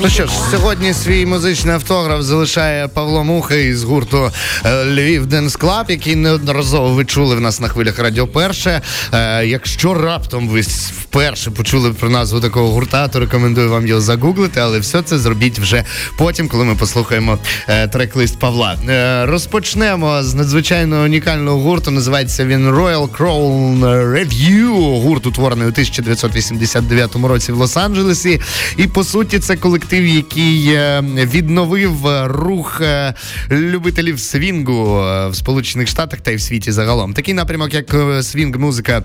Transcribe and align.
Ну 0.00 0.08
що 0.08 0.26
ж, 0.26 0.32
сьогодні 0.50 0.94
свій 0.94 1.26
музичний 1.26 1.74
автограф 1.74 2.22
залишає 2.22 2.88
Павло 2.88 3.24
Муха 3.24 3.54
із 3.54 3.84
гурту 3.84 4.30
е, 4.64 4.84
Львів 4.84 5.26
Денс 5.26 5.56
Клаб, 5.56 5.90
який 5.90 6.16
неодноразово 6.16 6.88
ви 6.88 7.04
чули 7.04 7.36
в 7.36 7.40
нас 7.40 7.60
на 7.60 7.68
хвилях 7.68 7.98
Радіо 7.98 8.26
Перше. 8.26 8.80
Е, 9.12 9.46
якщо 9.46 9.94
раптом 9.94 10.48
ви 10.48 10.60
вперше 10.60 11.50
почули 11.50 11.90
про 11.90 12.10
назву 12.10 12.40
такого 12.40 12.68
гурта, 12.68 13.08
то 13.08 13.20
рекомендую 13.20 13.70
вам 13.70 13.86
його 13.86 14.00
загуглити, 14.00 14.60
але 14.60 14.78
все 14.78 15.02
це 15.02 15.18
зробіть 15.18 15.58
вже 15.58 15.84
потім, 16.18 16.48
коли 16.48 16.64
ми 16.64 16.74
послухаємо 16.74 17.38
е, 17.68 17.88
трек-лист 17.88 18.38
Павла. 18.38 18.76
Розпочнемо 19.24 20.22
з 20.22 20.34
надзвичайно 20.34 21.02
унікального 21.02 21.60
гурту. 21.60 21.90
Називається 21.90 22.46
він 22.46 22.70
Royal 22.70 23.08
Crown 23.08 23.80
Revue. 24.12 25.02
Гурт 25.02 25.26
утворений 25.26 25.66
у 25.66 25.70
1989 25.70 27.16
році 27.16 27.52
в 27.52 27.62
Лос-Анджелесі. 27.62 28.40
І 28.76 28.86
по 28.86 29.04
суті, 29.04 29.38
це 29.38 29.56
колектив 29.56 29.87
колектив, 29.88 30.16
який 30.16 30.68
е, 30.68 31.02
відновив 31.02 31.96
рух 32.24 32.80
е, 32.80 33.14
любителів 33.50 34.20
свінгу 34.20 35.00
е, 35.00 35.28
в 35.28 35.36
Сполучених 35.36 35.88
Штатах 35.88 36.20
та 36.20 36.30
й 36.30 36.36
в 36.36 36.40
світі 36.40 36.72
загалом. 36.72 37.14
Такий 37.14 37.34
напрямок, 37.34 37.74
як 37.74 37.94
свінг-музика, 38.22 39.02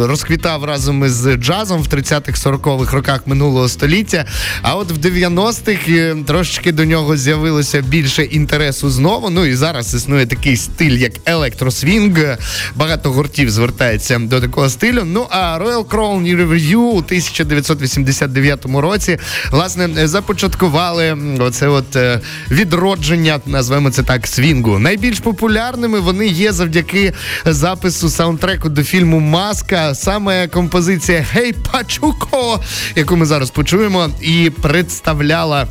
розквітав 0.00 0.64
разом 0.64 1.04
із 1.04 1.28
джазом 1.28 1.82
в 1.82 1.86
30-х-40-х 1.86 2.96
роках 2.96 3.26
минулого 3.26 3.68
століття. 3.68 4.26
А 4.62 4.76
от 4.76 4.90
в 4.90 4.98
90-х 5.06 6.14
трошечки 6.26 6.72
до 6.72 6.84
нього 6.84 7.16
з'явилося 7.16 7.80
більше 7.80 8.22
інтересу 8.22 8.90
знову. 8.90 9.30
Ну 9.30 9.44
і 9.44 9.54
зараз 9.54 9.94
існує 9.94 10.26
такий 10.26 10.56
стиль, 10.56 10.98
як 10.98 11.12
електросвінг. 11.26 12.38
Багато 12.74 13.12
гуртів 13.12 13.50
звертається 13.50 14.18
до 14.18 14.40
такого 14.40 14.68
стилю. 14.68 15.02
Ну 15.04 15.26
а 15.30 15.58
Royal 15.58 15.84
Crown 15.84 16.36
Review 16.36 16.76
у 16.76 16.98
1989 16.98 18.63
році 18.80 19.18
власне 19.50 20.08
започаткували 20.08 21.18
оце 21.40 21.68
от 21.68 21.96
е, 21.96 22.20
відродження, 22.50 23.40
назвемо 23.46 23.90
це 23.90 24.02
так, 24.02 24.26
свінгу. 24.26 24.78
Найбільш 24.78 25.20
популярними 25.20 26.00
вони 26.00 26.26
є 26.26 26.52
завдяки 26.52 27.12
запису 27.46 28.08
саундтреку 28.10 28.68
до 28.68 28.84
фільму 28.84 29.20
Маска. 29.20 29.94
Саме 29.94 30.48
композиція 30.48 31.26
Гей 31.32 31.52
Пачуко, 31.52 32.60
яку 32.96 33.16
ми 33.16 33.26
зараз 33.26 33.50
почуємо, 33.50 34.10
і 34.20 34.50
представляла. 34.62 35.66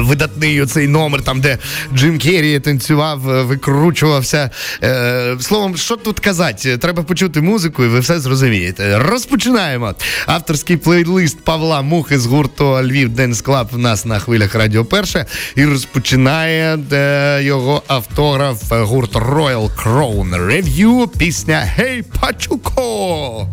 Видатний 0.00 0.62
оцей 0.62 0.88
номер, 0.88 1.22
там, 1.22 1.40
де 1.40 1.58
Джим 1.94 2.18
Керрі 2.18 2.60
танцював, 2.60 3.30
е, 3.30 3.42
викручувався. 3.42 4.50
Е, 4.82 5.36
Словом, 5.40 5.76
що 5.76 5.96
тут 5.96 6.20
казати? 6.20 6.78
Треба 6.78 7.02
почути 7.02 7.40
музику, 7.40 7.84
і 7.84 7.88
ви 7.88 8.00
все 8.00 8.20
зрозумієте. 8.20 8.98
Розпочинаємо. 8.98 9.94
Авторський 10.26 10.76
плейлист 10.76 11.44
Павла 11.44 11.82
Мухи 11.82 12.18
з 12.18 12.26
гурту 12.26 12.82
Львів 12.82 13.08
Денс 13.08 13.40
Клаб 13.40 13.68
у 13.72 13.78
нас 13.78 14.04
на 14.04 14.18
хвилях 14.18 14.54
Радіо 14.54 14.84
Перше. 14.84 15.26
І 15.56 15.64
розпочинає 15.64 16.78
е, 16.92 17.42
його 17.42 17.82
автограф 17.86 18.72
гурт 18.72 19.12
Royal 19.12 19.70
Crown 19.76 20.46
Revue. 20.46 21.08
Пісня 21.18 21.58
Hey 21.76 22.02
Pachuco. 22.02 23.48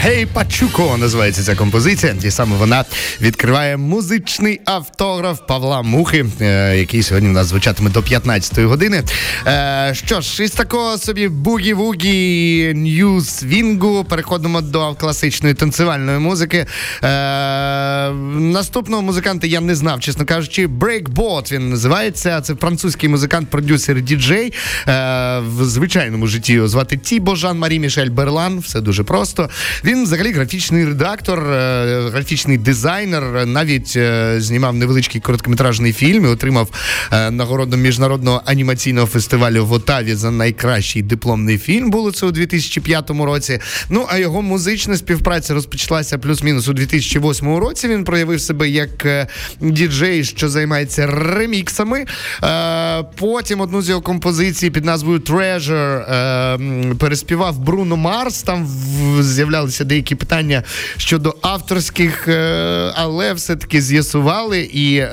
Гей, 0.00 0.26
Пачуко 0.26 0.96
називається 0.96 1.42
ця 1.42 1.54
композиція. 1.54 2.14
І 2.22 2.30
саме 2.30 2.56
вона 2.56 2.84
відкриває 3.20 3.76
музичний 3.76 4.60
автограф 4.64 5.40
Павла 5.48 5.82
Мухи, 5.82 6.26
е, 6.40 6.76
який 6.78 7.02
сьогодні 7.02 7.28
у 7.28 7.32
нас 7.32 7.46
звучатиме 7.46 7.90
до 7.90 8.00
15-ї 8.00 8.64
години. 8.64 9.02
Е, 9.46 9.92
що 9.94 10.20
ж, 10.20 10.44
із 10.44 10.50
такого 10.50 10.98
собі 10.98 11.28
бугі-вугі 11.28 12.74
нью 12.74 13.20
свінгу 13.20 14.04
переходимо 14.04 14.60
до 14.60 14.94
класичної 14.94 15.54
танцювальної 15.54 16.18
музики. 16.18 16.66
Е, 17.04 18.10
наступного 18.38 19.02
музиканта 19.02 19.46
я 19.46 19.60
не 19.60 19.74
знав, 19.74 20.00
чесно 20.00 20.24
кажучи, 20.24 20.66
Breakbot 20.66 21.52
він 21.52 21.70
називається. 21.70 22.40
Це 22.40 22.54
французький 22.54 23.08
музикант, 23.08 23.50
продюсер, 23.50 24.00
діджей. 24.00 24.52
В 25.38 25.64
звичайному 25.64 26.26
житті 26.26 26.52
його 26.52 26.68
звати 26.68 26.96
Тібо 26.96 27.34
Жан 27.34 27.58
Марі 27.58 27.78
Мішель 27.78 28.10
Берлан. 28.10 28.58
Все 28.58 28.80
дуже 28.80 29.04
просто. 29.04 29.48
Він 29.88 30.02
взагалі 30.04 30.32
графічний 30.32 30.84
редактор, 30.84 31.50
е, 31.50 32.10
графічний 32.12 32.58
дизайнер. 32.58 33.46
Навіть 33.46 33.92
е, 33.96 34.34
знімав 34.40 34.74
невеличкий 34.74 35.20
короткометражний 35.20 35.92
фільм 35.92 36.24
і 36.24 36.28
отримав 36.28 36.68
е, 37.12 37.30
нагороду 37.30 37.76
міжнародного 37.76 38.42
анімаційного 38.44 39.06
фестивалю 39.06 39.66
в 39.66 39.72
Отаві 39.72 40.14
за 40.14 40.30
найкращий 40.30 41.02
дипломний 41.02 41.58
фільм. 41.58 41.90
Було 41.90 42.12
це 42.12 42.26
у 42.26 42.30
2005 42.30 43.10
році. 43.10 43.58
Ну 43.90 44.06
а 44.08 44.18
його 44.18 44.42
музична 44.42 44.96
співпраця 44.96 45.54
розпочалася 45.54 46.18
плюс-мінус 46.18 46.68
у 46.68 46.72
2008 46.72 47.56
році. 47.56 47.88
Він 47.88 48.04
проявив 48.04 48.40
себе 48.40 48.68
як 48.68 49.06
діджей, 49.60 50.24
що 50.24 50.48
займається 50.48 51.06
реміксами. 51.06 52.04
Потім 53.16 53.60
одну 53.60 53.82
з 53.82 53.88
його 53.88 54.00
композицій 54.00 54.70
під 54.70 54.84
назвою 54.84 55.18
Treasure 55.18 56.94
переспівав 56.94 57.58
Бруно 57.58 57.96
Марс. 57.96 58.42
Там 58.42 58.66
з'являлися 59.20 59.77
деякі 59.84 60.14
питання 60.14 60.62
щодо 60.96 61.34
авторських, 61.42 62.28
е, 62.28 62.92
але 62.94 63.32
все-таки 63.32 63.82
з'ясували. 63.82 64.60
І 64.60 64.96
е, 64.96 65.08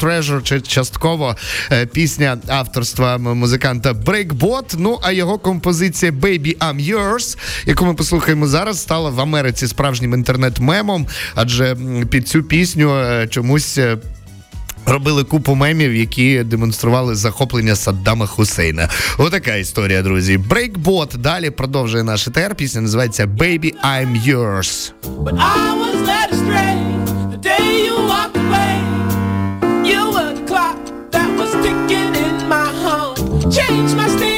Treasure 0.00 0.68
частково 0.68 1.36
е, 1.72 1.86
пісня 1.86 2.38
авторства 2.48 3.18
музиканта 3.18 3.92
Breakbot. 3.92 4.74
Ну 4.78 4.98
а 5.02 5.12
його 5.12 5.38
композиція 5.38 6.12
Baby 6.12 6.58
I'm 6.58 6.94
Yours, 6.94 7.38
яку 7.66 7.86
ми 7.86 7.94
послухаємо 7.94 8.46
зараз, 8.46 8.80
стала 8.80 9.10
в 9.10 9.20
Америці 9.20 9.66
справжнім 9.66 10.14
інтернет-мемом, 10.14 11.06
адже 11.34 11.76
під 12.10 12.28
цю 12.28 12.42
пісню 12.42 13.04
чомусь. 13.30 13.78
Робили 14.86 15.24
купу 15.24 15.54
мемів, 15.54 15.94
які 15.94 16.42
демонстрували 16.42 17.14
захоплення 17.14 17.76
Саддама 17.76 18.26
Хусейна. 18.26 18.88
Отака 19.18 19.54
історія, 19.54 20.02
друзі. 20.02 20.38
Брейкбот 20.38 21.14
далі 21.18 21.50
продовжує 21.50 22.04
наш 22.04 22.24
ТР. 22.24 22.54
Пісня 22.54 22.80
називається 22.80 23.26
Baby 23.26 23.72
I'm 23.84 24.28
Yours. 24.28 24.92
But 25.24 25.34
I 25.34 25.68
was 25.82 25.96
led 26.08 26.30
astray. 26.32 26.80
Changed 33.56 33.96
my 33.96 34.08
state 34.16 34.29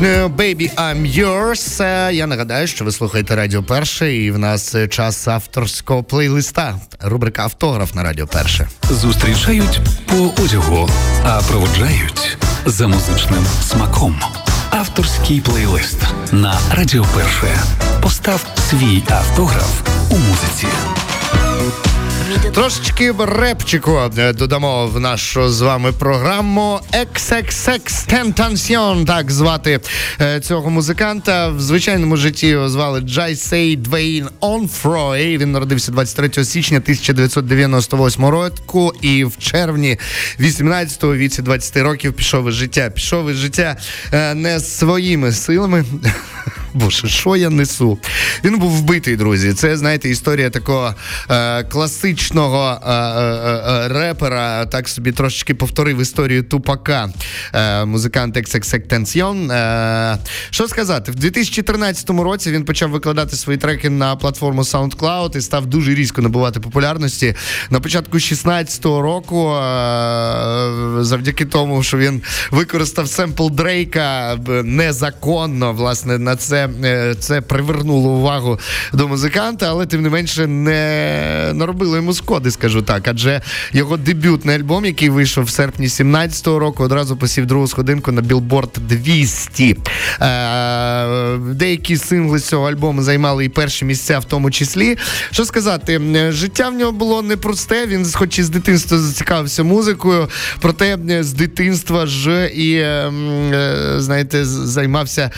Піснею 0.00 0.28
Baby 0.28 0.74
I'm 0.74 1.18
Yours. 1.18 1.82
Е, 1.82 2.14
я 2.14 2.26
нагадаю, 2.26 2.66
що 2.66 2.84
ви 2.84 2.92
слухаєте 2.92 3.36
Радіо 3.36 3.62
Перше, 3.62 4.16
і 4.16 4.30
в 4.30 4.38
нас 4.38 4.76
час 4.90 5.28
авторського 5.28 6.02
плейлиста. 6.02 6.78
Рубрика 7.00 7.42
Автограф 7.42 7.94
на 7.94 8.02
Радіо 8.02 8.26
Перше. 8.26 8.68
Зустрічають 8.90 9.80
по 10.06 10.42
одягу, 10.42 10.88
а 11.24 11.40
проводжають 11.48 12.38
за 12.66 12.88
музичним 12.88 13.46
смаком. 13.68 14.20
Авторський 14.70 15.40
плейлист 15.40 15.98
на 16.32 16.58
Радіо 16.76 17.06
Перше. 17.14 17.58
Постав 18.02 18.46
свій 18.70 19.02
автограф 19.08 19.80
у 20.10 20.16
музиці. 20.16 20.66
Трошечки 22.54 23.14
репчику 23.18 24.10
е, 24.18 24.32
додамо 24.32 24.86
в 24.86 25.00
нашу 25.00 25.50
з 25.50 25.60
вами 25.60 25.92
програму 25.92 26.80
Tentacion, 28.08 29.04
так 29.04 29.30
звати 29.30 29.80
е, 30.20 30.40
цього 30.40 30.70
музиканта. 30.70 31.48
В 31.48 31.60
звичайному 31.60 32.16
житті 32.16 32.46
його 32.46 32.68
звали 32.68 33.00
Джайсей 33.00 33.76
Двейн 33.76 34.28
Онфрой. 34.40 35.38
Він 35.38 35.52
народився 35.52 35.92
23 35.92 36.44
січня 36.44 36.78
1998 36.78 38.24
року, 38.24 38.92
і 39.02 39.24
в 39.24 39.38
червні 39.38 39.98
18-го 40.40 41.16
віці 41.16 41.42
20 41.42 41.76
років 41.76 42.12
пішов 42.12 42.48
із 42.48 42.54
життя. 42.54 42.90
Пішов 42.90 43.30
із 43.30 43.36
життя 43.36 43.76
е, 44.12 44.34
не 44.34 44.60
своїми 44.60 45.32
силами. 45.32 45.84
Боже, 46.74 47.08
що 47.08 47.36
я 47.36 47.50
несу? 47.50 47.98
Він 48.44 48.58
був 48.58 48.70
вбитий, 48.70 49.16
друзі. 49.16 49.52
Це, 49.52 49.76
знаєте, 49.76 50.08
історія 50.08 50.50
такого 50.50 50.94
е, 51.30 51.64
класичного 51.64 52.80
е, 52.86 52.92
е, 52.92 53.84
е 53.84 53.88
репера. 53.88 54.66
Так 54.66 54.88
собі 54.88 55.12
трошечки 55.12 55.54
повторив 55.54 56.00
історію 56.00 56.42
тупака. 56.42 57.10
Е, 57.54 57.84
музикант. 57.84 58.36
Е, 59.50 60.18
Що 60.50 60.68
сказати, 60.68 61.12
в 61.12 61.14
2013 61.14 62.10
році 62.10 62.50
він 62.50 62.64
почав 62.64 62.90
викладати 62.90 63.36
свої 63.36 63.58
треки 63.58 63.90
на 63.90 64.16
платформу 64.16 64.62
SoundCloud 64.62 65.36
і 65.36 65.40
став 65.40 65.66
дуже 65.66 65.94
різко 65.94 66.22
набувати 66.22 66.60
популярності. 66.60 67.34
На 67.70 67.80
початку 67.80 68.18
16-го 68.18 69.02
року, 69.02 69.54
е, 69.54 71.04
завдяки 71.04 71.44
тому, 71.44 71.82
що 71.82 71.96
він 71.96 72.22
використав 72.50 73.08
семпл 73.08 73.48
Дрейка 73.50 74.38
незаконно, 74.64 75.72
власне, 75.72 76.18
на 76.18 76.36
це. 76.36 76.59
Е, 76.84 77.14
це 77.20 77.40
привернуло 77.40 78.10
увагу 78.10 78.58
до 78.92 79.08
музиканта, 79.08 79.66
але 79.68 79.86
тим 79.86 80.02
не 80.02 80.08
менше 80.08 80.46
не 80.46 81.50
наробило 81.54 81.96
йому 81.96 82.14
шкоди, 82.14 82.50
скажу 82.50 82.82
так. 82.82 83.08
Адже 83.08 83.42
його 83.72 83.96
дебютний 83.96 84.56
альбом, 84.56 84.84
який 84.84 85.08
вийшов 85.08 85.44
в 85.44 85.50
серпні 85.50 85.86
17-го 85.86 86.58
року, 86.58 86.84
одразу 86.84 87.16
посів 87.16 87.46
другу 87.46 87.68
сходинку 87.68 88.12
на 88.12 88.22
Billboard 88.22 88.78
200. 88.78 89.76
Е, 90.20 91.36
деякі 91.36 91.96
сингли 91.96 92.38
з 92.38 92.44
цього 92.44 92.70
альбому 92.70 93.02
займали 93.02 93.44
і 93.44 93.48
перші 93.48 93.84
місця, 93.84 94.18
в 94.18 94.24
тому 94.24 94.50
числі. 94.50 94.98
Що 95.30 95.44
сказати, 95.44 96.00
життя 96.32 96.68
в 96.68 96.74
нього 96.74 96.92
було 96.92 97.22
непросте. 97.22 97.86
Він, 97.86 98.06
хоч 98.12 98.38
і 98.38 98.42
з 98.42 98.48
дитинства 98.48 98.98
зацікавився 98.98 99.62
музикою, 99.62 100.28
проте 100.60 100.98
з 101.20 101.32
дитинства 101.32 102.06
ж 102.06 102.46
і 102.46 102.74
е, 102.74 103.12
знаєте, 103.96 104.44
займався 104.44 105.30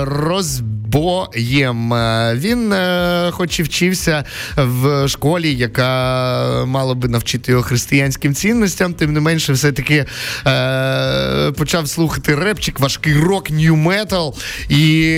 роз 0.00 0.55
боєм. 0.60 1.94
Е, 1.94 2.34
він, 2.36 2.72
е, 2.72 3.30
хоч 3.32 3.60
і 3.60 3.62
вчився 3.62 4.24
в 4.56 5.08
школі, 5.08 5.54
яка 5.54 6.64
мала 6.66 6.94
би 6.94 7.08
навчити 7.08 7.52
його 7.52 7.62
християнським 7.62 8.34
цінностям, 8.34 8.94
тим 8.94 9.12
не 9.12 9.20
менше, 9.20 9.52
все-таки 9.52 10.04
е, 10.46 11.52
почав 11.52 11.88
слухати 11.88 12.34
репчик, 12.34 12.80
важкий 12.80 13.20
рок, 13.20 13.50
нью-метал 13.50 14.34
і 14.68 15.12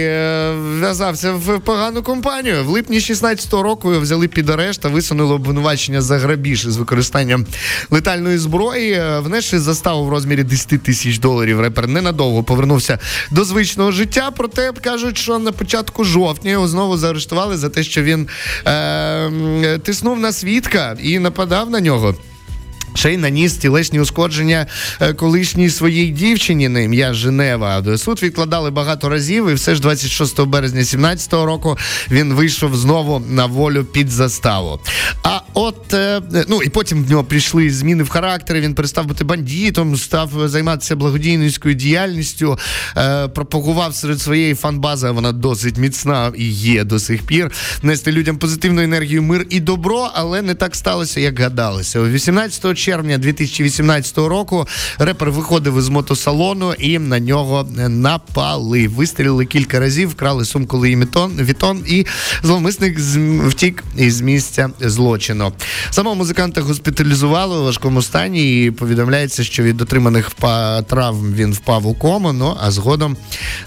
в'язався 0.81 1.33
в 1.33 1.59
погану 1.59 2.03
компанію. 2.03 2.65
В 2.65 2.69
липні 2.69 2.99
16-го 2.99 3.63
року 3.63 3.89
його 3.89 4.01
взяли 4.01 4.29
під 4.29 4.51
арешт 4.51 4.81
та 4.81 4.89
висунули 4.89 5.35
обвинувачення 5.35 6.01
за 6.01 6.19
грабіж 6.19 6.67
з 6.67 6.77
використанням 6.77 7.47
летальної 7.91 8.39
зброї. 8.39 9.03
Внесши 9.19 9.59
заставу 9.59 10.05
в 10.05 10.09
розмірі 10.09 10.43
10 10.43 10.83
тисяч 10.83 11.19
доларів. 11.19 11.61
Репер 11.61 11.89
ненадовго 11.89 12.43
повернувся 12.43 12.99
до 13.31 13.45
звичного 13.45 13.93
життя, 13.93 14.31
проте 14.37 14.73
кажуть, 14.89 15.19
що 15.29 15.39
на 15.39 15.53
початку 15.53 16.05
жовтня 16.05 16.51
його 16.51 16.69
знову 16.69 16.97
заарештували 16.97 17.57
за 17.57 17.69
те, 17.69 17.83
що 17.83 18.03
він 18.03 18.29
е, 18.67 19.79
тиснув 19.79 20.21
на 20.21 20.33
свідка 20.33 20.97
і 21.03 21.19
нападав 21.19 21.71
на 21.71 21.81
нього. 21.81 22.15
Ще 22.95 23.15
й 23.15 23.17
наніс 23.17 23.57
тілесні 23.57 24.01
ушкодження 24.01 24.67
е, 25.01 25.13
колишній 25.13 25.71
своїй 25.71 26.11
дівчині 26.11 26.69
на 26.69 26.81
ім'я 26.81 27.15
Женева. 27.15 27.99
Суд 27.99 28.23
відкладали 28.23 28.71
багато 28.71 29.09
разів, 29.09 29.51
і 29.51 29.55
все 29.55 29.75
ж 29.75 29.81
26 29.81 30.41
березня 30.41 30.85
17 30.85 31.33
року 31.33 31.79
він 32.11 32.35
вийшов 32.35 32.77
знову 32.77 33.23
на 33.31 33.47
волю 33.47 33.85
під 33.85 34.11
заставу. 34.11 34.81
А 35.23 35.41
от 35.55 35.95
е, 35.95 36.21
ну 36.49 36.63
і 36.63 36.69
потім 36.69 37.05
в 37.05 37.11
нього 37.11 37.25
прийшли 37.25 37.71
зміни 37.71 38.03
в 38.03 38.09
характері. 38.09 38.61
Він 38.61 38.75
перестав 38.75 39.07
бути 39.07 39.25
бандитом, 39.25 39.97
став 39.97 40.49
займатися 40.49 40.97
благодійницькою 40.97 41.75
діяльністю, 41.75 42.59
е, 42.97 43.29
пропагував 43.29 43.95
серед 43.95 44.21
своєї 44.21 44.55
фанбази. 44.55 45.11
Вона 45.11 45.33
досить 45.33 45.77
міцна 45.77 46.33
і 46.37 46.45
є 46.51 46.85
до 46.85 46.99
сих 46.99 47.23
пір. 47.23 47.53
Нести 47.83 48.13
людям 48.13 48.39
позитивну 48.39 48.83
енергію, 48.83 49.23
мир 49.23 49.47
і 49.51 49.61
добро, 49.61 50.11
але 50.15 50.43
не 50.43 50.55
так 50.55 50.77
сталося, 50.77 51.21
як 51.21 51.41
гадалося. 51.41 52.03
18 52.03 52.79
червня 52.89 53.19
2018 53.19 54.19
року 54.19 54.67
репер 54.99 55.31
виходив 55.31 55.79
із 55.79 55.89
мотосалону 55.89 56.73
і 56.73 56.99
на 56.99 57.19
нього 57.21 57.69
напали. 57.89 58.89
Вистрілили 58.89 59.47
кілька 59.47 59.81
разів, 59.81 60.09
вкрали 60.09 60.45
сумку 60.45 60.77
Louis 60.77 60.97
Vuitton 61.41 61.85
і 61.87 62.07
зловмисник 62.43 62.99
втік 63.47 63.85
із 63.97 64.21
місця 64.21 64.71
злочину. 64.81 65.53
Самого 65.91 66.17
музиканта 66.17 66.61
госпіталізували 66.61 67.59
у 67.59 67.65
важкому 67.65 68.03
стані 68.03 68.65
і 68.65 68.71
повідомляється, 68.71 69.45
що 69.45 69.63
від 69.63 69.81
отриманих 69.81 70.31
травм 70.87 71.35
він 71.35 71.53
впав 71.53 71.87
у 71.87 71.95
кому, 71.95 72.33
ну 72.33 72.57
а 72.61 72.71
згодом, 72.71 73.17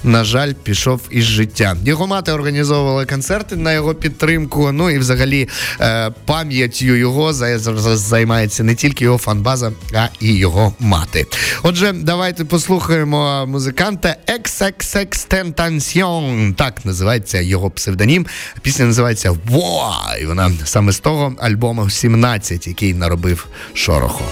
на 0.04 0.24
жаль, 0.24 0.54
пішов 0.54 1.02
із 1.12 1.24
життя. 1.24 1.78
Його 1.86 2.08
мати 2.08 2.32
організовувала 2.32 3.06
концерти 3.06 3.56
на 3.56 3.74
його 3.74 3.96
підтримку. 3.96 4.72
Ну 4.72 4.90
і 4.90 4.98
взагалі 4.98 5.50
е, 5.80 6.12
пам'яттю 6.26 6.86
його 6.86 7.34
займається 7.34 8.64
не 8.64 8.76
тільки 8.76 9.01
його 9.02 9.18
фанбаза, 9.18 9.72
а 9.94 10.08
і 10.20 10.34
його 10.34 10.74
мати. 10.80 11.26
Отже, 11.64 11.92
давайте 11.92 12.46
послухаємо 12.46 13.48
музиканта 13.48 14.16
XXXTentacion. 14.28 16.54
Так 16.54 16.86
називається 16.86 17.42
його 17.42 17.72
псевдонім. 17.72 18.26
Пісня 18.62 18.86
називається 18.86 19.38
Воа. 19.46 20.16
І 20.22 20.26
Вона 20.26 20.52
саме 20.64 20.92
з 20.92 21.00
того 21.00 21.36
альбому 21.40 21.90
17, 21.90 22.68
який 22.68 22.94
наробив 22.94 23.48
шороху. 23.74 24.24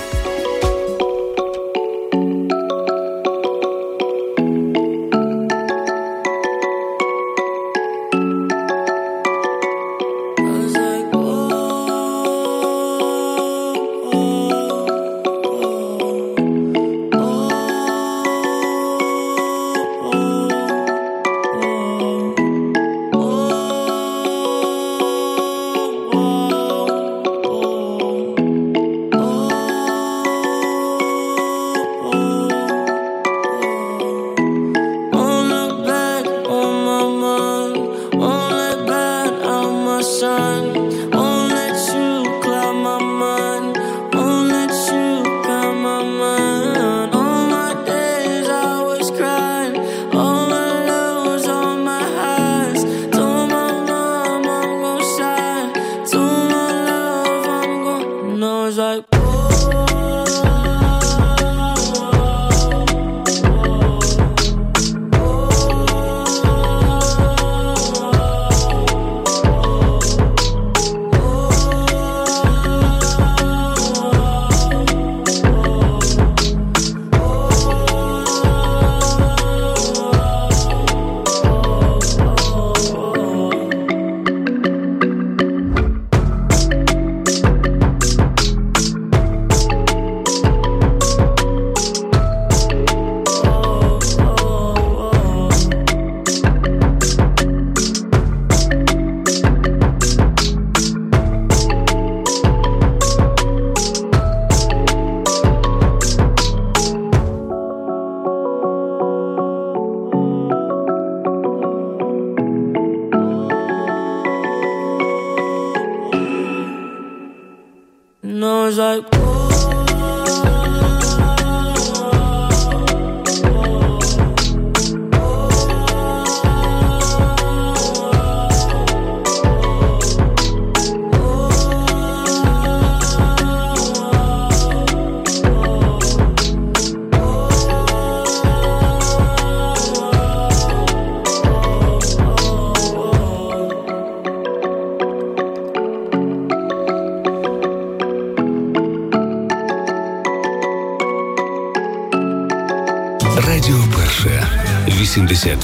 like. 118.79 119.28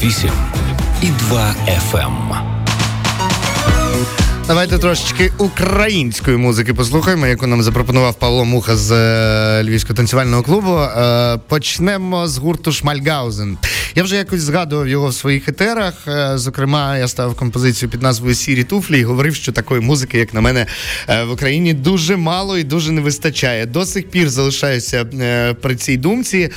88 0.01 0.31
і 1.01 1.07
2 1.07 1.55
FM. 1.91 2.35
Давайте 4.47 4.77
трошечки 4.77 5.31
української 5.37 6.37
музики 6.37 6.73
послухаємо, 6.73 7.27
яку 7.27 7.47
нам 7.47 7.63
запропонував 7.63 8.15
Павло 8.15 8.45
Муха 8.45 8.75
з 8.75 8.91
е, 8.91 9.63
Львівського 9.63 9.95
танцювального 9.95 10.43
клубу. 10.43 10.77
Е, 10.77 11.37
почнемо 11.47 12.27
з 12.27 12.37
гурту 12.37 12.71
Шмальгаузен. 12.71 13.57
Я 13.95 14.03
вже 14.03 14.15
якось 14.15 14.41
згадував 14.41 14.87
його 14.87 15.07
в 15.07 15.13
своїх 15.13 15.49
етерах. 15.49 15.93
Е, 16.07 16.37
зокрема, 16.37 16.97
я 16.97 17.07
ставив 17.07 17.35
композицію 17.35 17.89
під 17.89 18.01
назвою 18.01 18.35
Сірі 18.35 18.63
туфлі 18.63 18.99
і 18.99 19.03
говорив, 19.03 19.35
що 19.35 19.51
такої 19.51 19.81
музики, 19.81 20.17
як 20.17 20.33
на 20.33 20.41
мене, 20.41 20.65
в 21.07 21.31
Україні 21.31 21.73
дуже 21.73 22.15
мало 22.15 22.57
і 22.57 22.63
дуже 22.63 22.91
не 22.91 23.01
вистачає. 23.01 23.65
До 23.65 23.85
сих 23.85 24.09
пір 24.09 24.29
залишаюся 24.29 25.05
при 25.61 25.75
цій 25.75 25.97
думці. 25.97 26.49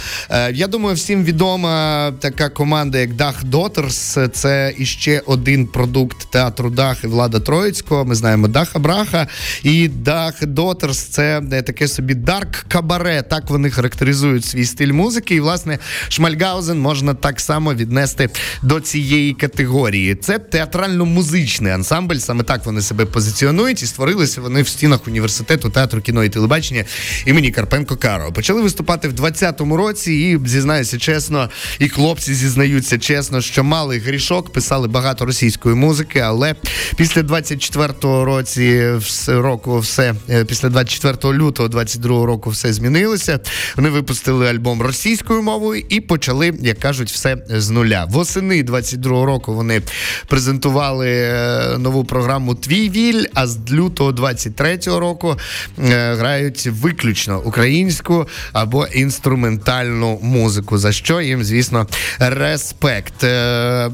Я 0.52 0.66
думаю, 0.66 0.96
всім 0.96 1.24
відома 1.24 2.12
така 2.20 2.48
команда, 2.48 2.98
як 2.98 3.14
Дах 3.14 3.44
Дотерс. 3.44 4.18
Це 4.32 4.74
іще 4.78 5.22
один 5.26 5.66
продукт 5.66 6.30
театру 6.30 6.70
Дах 6.70 7.04
і 7.04 7.06
Влада 7.06 7.40
Троїцького, 7.40 8.04
ми 8.04 8.14
знаємо 8.14 8.48
Даха 8.48 8.78
Браха 8.78 9.26
і 9.62 9.88
Дах 9.88 10.46
Дотерс. 10.46 10.98
Це 10.98 11.42
таке 11.66 11.88
собі 11.88 12.14
дарк 12.14 12.64
кабаре. 12.68 13.22
Так 13.22 13.50
вони 13.50 13.70
характеризують 13.70 14.44
свій 14.44 14.64
стиль 14.64 14.92
музики. 14.92 15.34
І, 15.34 15.40
власне, 15.40 15.78
Шмальгаузен 16.08 16.80
можна 16.80 17.14
так 17.14 17.27
само 17.36 17.74
віднести 17.74 18.28
до 18.62 18.80
цієї 18.80 19.34
категорії. 19.34 20.14
Це 20.14 20.38
театрально-музичний 20.38 21.72
ансамбль. 21.72 22.16
Саме 22.16 22.44
так 22.44 22.66
вони 22.66 22.82
себе 22.82 23.04
позиціонують 23.06 23.82
і 23.82 23.86
створилися 23.86 24.40
вони 24.40 24.62
в 24.62 24.68
стінах 24.68 25.00
університету 25.08 25.70
театру 25.70 26.00
кіно 26.00 26.24
і 26.24 26.28
телебачення 26.28 26.84
імені 27.26 27.50
Карпенко 27.50 27.96
Каро. 27.96 28.32
Почали 28.32 28.62
виступати 28.62 29.08
в 29.08 29.12
20-му 29.12 29.76
році, 29.76 30.12
і 30.12 30.48
зізнаюся 30.48 30.98
чесно, 30.98 31.50
і 31.78 31.88
хлопці 31.88 32.34
зізнаються 32.34 32.98
чесно, 32.98 33.40
що 33.40 33.64
мали 33.64 33.98
грішок, 33.98 34.52
писали 34.52 34.88
багато 34.88 35.24
російської 35.24 35.74
музики, 35.74 36.18
але 36.18 36.54
після 36.96 37.22
24 37.22 37.78
24 37.78 38.24
році 38.24 38.92
року 39.26 39.78
все 39.78 40.14
е, 40.30 40.44
після 40.44 40.68
24 40.68 41.38
лютого 41.38 41.68
22 41.68 42.26
року 42.26 42.50
все 42.50 42.72
змінилося. 42.72 43.40
Вони 43.76 43.88
випустили 43.90 44.48
альбом 44.50 44.82
російською 44.82 45.42
мовою 45.42 45.84
і 45.88 46.00
почали, 46.00 46.54
як 46.60 46.78
кажуть, 46.78 47.10
все 47.18 47.36
з 47.48 47.70
нуля. 47.70 48.04
Восени 48.04 48.62
22-го 48.62 49.26
року 49.26 49.54
вони 49.54 49.82
презентували 50.26 51.10
е, 51.10 51.78
нову 51.78 52.04
програму 52.04 52.54
Твій 52.54 52.88
віль. 52.88 53.24
А 53.34 53.46
з 53.46 53.58
лютого 53.72 54.12
23 54.12 54.78
року 54.86 55.36
е, 55.78 56.14
грають 56.14 56.66
виключно 56.66 57.40
українську 57.40 58.28
або 58.52 58.86
інструментальну 58.86 60.18
музику. 60.22 60.78
За 60.78 60.92
що 60.92 61.20
їм, 61.20 61.44
звісно, 61.44 61.86
респект. 62.18 63.22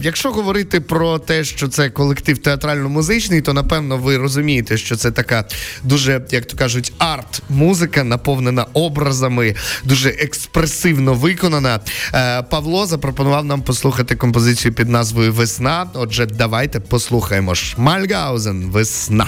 Якщо 0.00 0.30
говорити 0.30 0.80
про 0.80 1.18
те, 1.18 1.44
що 1.44 1.68
це 1.68 1.90
колектив 1.90 2.38
театрально-музичний, 2.38 3.40
то 3.40 3.52
напевно 3.52 3.96
ви 3.96 4.16
розумієте, 4.16 4.76
що 4.76 4.96
це 4.96 5.10
така 5.10 5.44
дуже, 5.82 6.20
як 6.30 6.44
то 6.44 6.56
кажуть, 6.56 6.92
арт-музика, 6.98 8.04
наповнена 8.04 8.66
образами, 8.72 9.54
дуже 9.84 10.08
експресивно 10.08 11.14
виконана. 11.14 11.80
Е, 12.14 12.42
Павло 12.42 12.87
запропонував 12.87 13.13
нам 13.44 13.62
послухати 13.62 14.16
композицію 14.16 14.74
під 14.74 14.88
назвою 14.88 15.33
Весна. 15.33 15.87
Отже, 15.94 16.27
давайте 16.27 16.81
послухаємо 16.81 17.55
Шмальгаузен 17.55 18.70
Весна. 18.70 19.27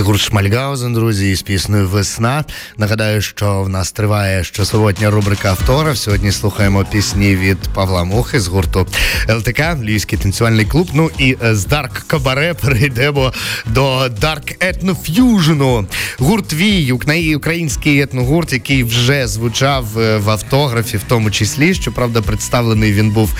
Це 0.00 0.04
гурт 0.04 0.20
Шмальгаузен, 0.20 0.94
друзі, 0.94 1.30
із 1.30 1.42
піснею 1.42 1.88
Весна. 1.88 2.44
Нагадаю, 2.76 3.22
що 3.22 3.62
в 3.62 3.68
нас 3.68 3.92
триває 3.92 4.44
щосуботня 4.44 5.10
рубрика 5.10 5.50
Автограф. 5.50 5.94
Сьогодні 5.94 6.32
слухаємо 6.32 6.84
пісні 6.84 7.36
від 7.36 7.58
Павла 7.74 8.04
Мухи 8.04 8.40
з 8.40 8.46
гурту 8.46 8.86
ЛТК, 9.28 9.60
Львівський 9.82 10.18
танцювальний 10.18 10.64
клуб. 10.64 10.88
Ну 10.94 11.10
і 11.18 11.36
з 11.42 11.64
Дарк 11.64 12.04
Кабаре 12.06 12.54
перейдемо 12.54 13.32
до 13.66 14.08
Дарк 14.20 14.64
Етноф'южну. 14.64 15.86
Гурт 16.18 16.52
Вій, 16.52 16.92
український 17.36 18.00
етногурт, 18.00 18.52
який 18.52 18.84
вже 18.84 19.26
звучав 19.26 19.98
е, 19.98 20.16
в 20.16 20.30
автографі, 20.30 20.96
в 20.96 21.02
тому 21.08 21.30
числі. 21.30 21.74
Щоправда, 21.74 22.22
представлений 22.22 22.92
він 22.92 23.10
був 23.10 23.34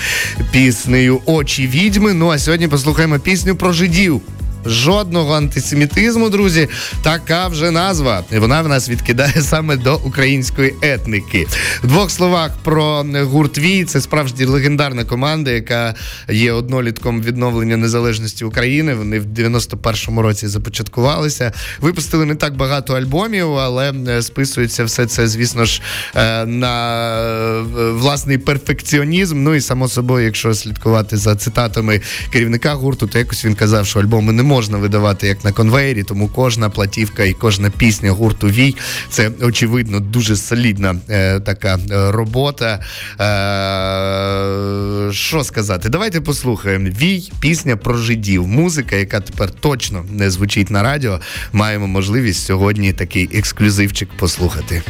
піснею 0.51 1.21
Очі 1.25 1.67
відьми. 1.67 2.13
Ну 2.13 2.29
а 2.29 2.39
сьогодні 2.39 2.67
послухаємо 2.67 3.19
пісню 3.19 3.55
про 3.55 3.73
жидів 3.73 4.21
жодного 4.65 5.33
антисемітизму, 5.33 6.29
друзі. 6.29 6.67
Така 7.03 7.47
вже 7.47 7.71
назва. 7.71 8.23
І 8.31 8.37
вона 8.37 8.61
в 8.61 8.67
нас 8.67 8.89
відкидає 8.89 9.41
саме 9.41 9.77
до 9.77 9.95
української 9.95 10.73
етники. 10.81 11.47
В 11.83 11.87
двох 11.87 12.11
словах 12.11 12.51
про 12.63 13.05
гурт 13.13 13.57
Вій. 13.57 13.85
Це 13.85 14.01
справді 14.01 14.45
легендарна 14.45 15.03
команда, 15.03 15.51
яка 15.51 15.95
є 16.29 16.51
однолітком 16.51 17.21
відновлення 17.21 17.77
незалежності 17.77 18.45
України. 18.45 18.93
Вони 18.93 19.19
в 19.19 19.25
91-му 19.25 20.21
році 20.21 20.47
започаткувалися. 20.47 21.53
Випустили 21.81 22.25
не 22.25 22.35
так 22.35 22.55
багато 22.55 22.93
альбомів, 22.93 23.57
але 23.57 23.93
е, 24.07 24.21
списується 24.21 24.83
все 24.83 25.05
це, 25.05 25.27
звісно 25.27 25.65
ж, 25.65 25.81
е, 26.15 26.45
на 26.45 27.01
е, 27.21 27.61
власний 27.91 28.37
перфекціонізм. 28.37 29.43
Ну 29.43 29.55
і 29.55 29.61
само 29.61 29.87
собою, 29.87 30.25
якщо 30.25 30.53
слідкувати 30.53 31.17
за 31.17 31.35
цитатами 31.35 32.01
керівника 32.29 32.73
гурту, 32.73 33.07
то 33.07 33.19
якось 33.19 33.45
він 33.45 33.55
казав, 33.55 33.85
що 33.85 33.99
альбоми 33.99 34.33
не 34.33 34.43
можна 34.51 34.77
видавати 34.77 35.27
як 35.27 35.45
на 35.45 35.51
конвейері, 35.51 36.03
тому 36.03 36.27
кожна 36.27 36.69
платівка 36.69 37.23
і 37.23 37.33
кожна 37.33 37.69
пісня 37.69 38.11
гурту 38.11 38.47
Вій 38.47 38.75
це 39.09 39.31
очевидно 39.41 39.99
дуже 39.99 40.35
солідна 40.35 40.95
е, 41.09 41.39
така 41.39 41.79
е, 41.91 42.11
робота. 42.11 42.79
Е, 43.21 45.13
Що 45.13 45.43
сказати? 45.43 45.89
Давайте 45.89 46.21
послухаємо. 46.21 46.89
Вій, 47.01 47.31
пісня 47.39 47.77
про 47.77 47.97
жидів. 47.97 48.47
Музика, 48.47 48.95
яка 48.95 49.19
тепер 49.19 49.51
точно 49.51 50.05
не 50.09 50.29
звучить 50.29 50.71
на 50.71 50.83
радіо. 50.83 51.19
Маємо 51.53 51.87
можливість 51.87 52.45
сьогодні 52.45 52.93
такий 52.93 53.29
ексклюзивчик 53.33 54.09
послухати. 54.17 54.83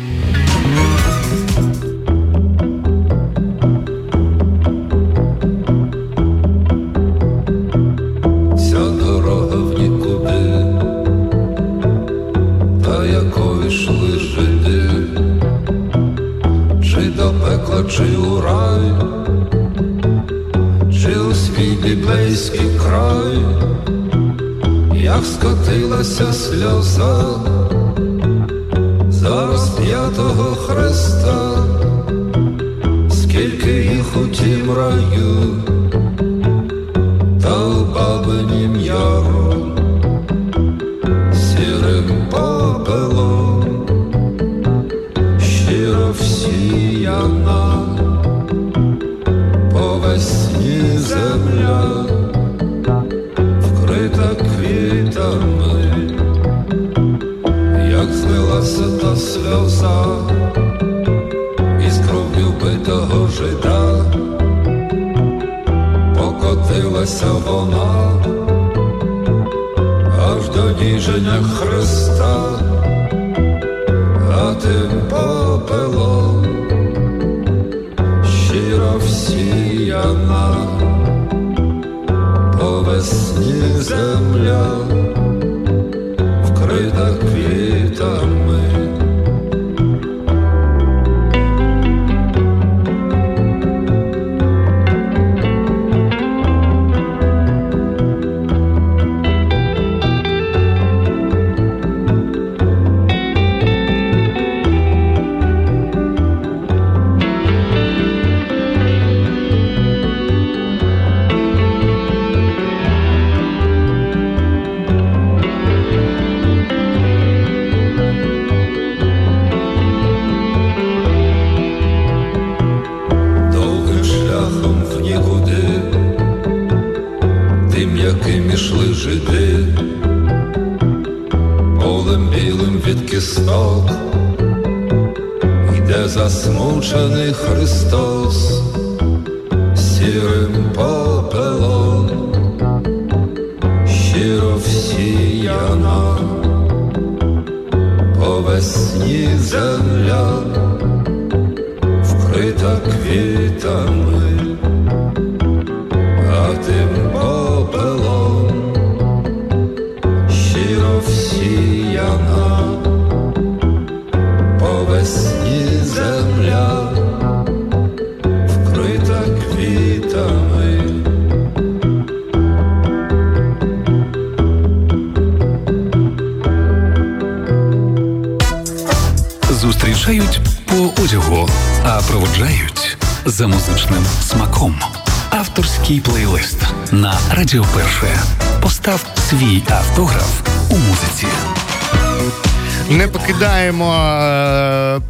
się 26.21 26.33
ślązą 26.33 27.50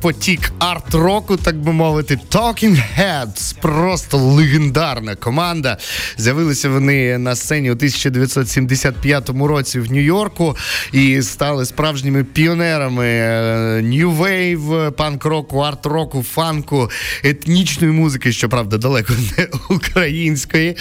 потік 0.02 0.52
арт-року, 0.60 1.38
так 1.38 1.56
би 1.58 1.72
мовити. 1.72 2.20
Talking 2.32 2.84
Heads. 3.00 3.51
Просто 3.62 4.18
легендарна 4.18 5.16
команда. 5.16 5.78
З'явилися 6.18 6.70
вони 6.70 7.18
на 7.18 7.36
сцені 7.36 7.70
у 7.70 7.74
1975 7.74 9.30
році 9.30 9.80
в 9.80 9.92
Нью-Йорку 9.92 10.58
і 10.92 11.22
стали 11.22 11.66
справжніми 11.66 12.24
піонерами 12.24 13.06
е, 13.06 13.82
Wave, 14.06 14.92
панк-року, 14.92 15.58
арт-року, 15.58 16.26
фанку, 16.34 16.90
етнічної 17.24 17.94
музики, 17.94 18.32
щоправда, 18.32 18.78
далеко 18.78 19.14
не 19.38 19.48
української 19.70 20.78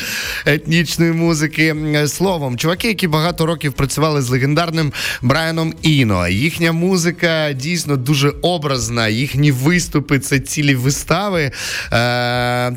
етнічної 0.47 1.13
музики. 1.13 1.77
Словом, 2.07 2.59
чуваки, 2.59 2.89
які 2.89 3.09
багато 3.09 3.47
років 3.47 3.73
працювали 3.73 4.23
з 4.23 4.31
легендарним 4.31 4.93
Брайаном 5.23 5.75
Іно. 5.83 6.29
Їхня 6.29 6.73
музика 6.73 7.53
дійсно 7.53 7.97
дуже 7.97 8.33
образна. 8.43 9.09
Їхні 9.09 9.53
виступи 9.53 10.19
це 10.19 10.41
цілі 10.41 10.75
вистави. 10.75 11.53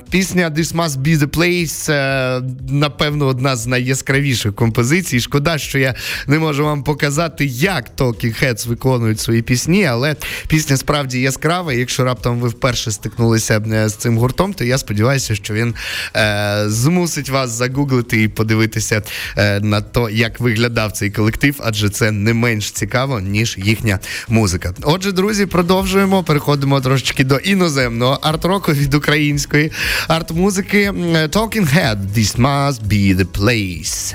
Пісня 0.09 0.49
This 0.49 0.75
Must 0.75 0.97
Be 0.97 1.17
The 1.17 1.27
Place 1.27 1.91
е, 1.91 2.41
напевно 2.69 3.25
одна 3.25 3.55
з 3.55 3.67
найяскравіших 3.67 4.55
композицій. 4.55 5.19
Шкода, 5.19 5.57
що 5.57 5.79
я 5.79 5.95
не 6.27 6.39
можу 6.39 6.63
вам 6.63 6.83
показати, 6.83 7.45
як 7.45 7.95
Talking 7.97 8.43
Heads 8.43 8.67
виконують 8.67 9.19
свої 9.19 9.41
пісні, 9.41 9.85
але 9.85 10.15
пісня 10.47 10.77
справді 10.77 11.21
яскрава. 11.21 11.73
Якщо 11.73 12.03
раптом 12.03 12.39
ви 12.39 12.49
вперше 12.49 12.91
стикнулися 12.91 13.63
е, 13.71 13.89
з 13.89 13.95
цим 13.95 14.17
гуртом, 14.17 14.53
то 14.53 14.63
я 14.63 14.77
сподіваюся, 14.77 15.35
що 15.35 15.53
він 15.53 15.75
е, 16.15 16.63
змусить 16.67 17.29
вас 17.29 17.49
загуглити 17.49 18.23
і 18.23 18.27
подивитися 18.27 19.01
е, 19.37 19.59
на 19.59 19.81
то, 19.81 20.09
як 20.09 20.39
виглядав 20.39 20.91
цей 20.91 21.11
колектив, 21.11 21.55
адже 21.63 21.89
це 21.89 22.11
не 22.11 22.33
менш 22.33 22.71
цікаво, 22.71 23.19
ніж 23.19 23.57
їхня 23.57 23.99
музика. 24.29 24.73
Отже, 24.81 25.11
друзі, 25.11 25.45
продовжуємо. 25.45 26.23
Переходимо 26.23 26.81
трошечки 26.81 27.23
до 27.23 27.37
іноземного 27.37 28.19
арт-року 28.21 28.71
від 28.71 28.93
української 28.93 29.71
арт-музики. 30.06 30.90
Talking 31.30 31.66
Head, 31.66 31.98
This 32.14 32.36
must 32.36 32.80
be 32.88 33.14
the 33.14 33.26
place. 33.40 34.14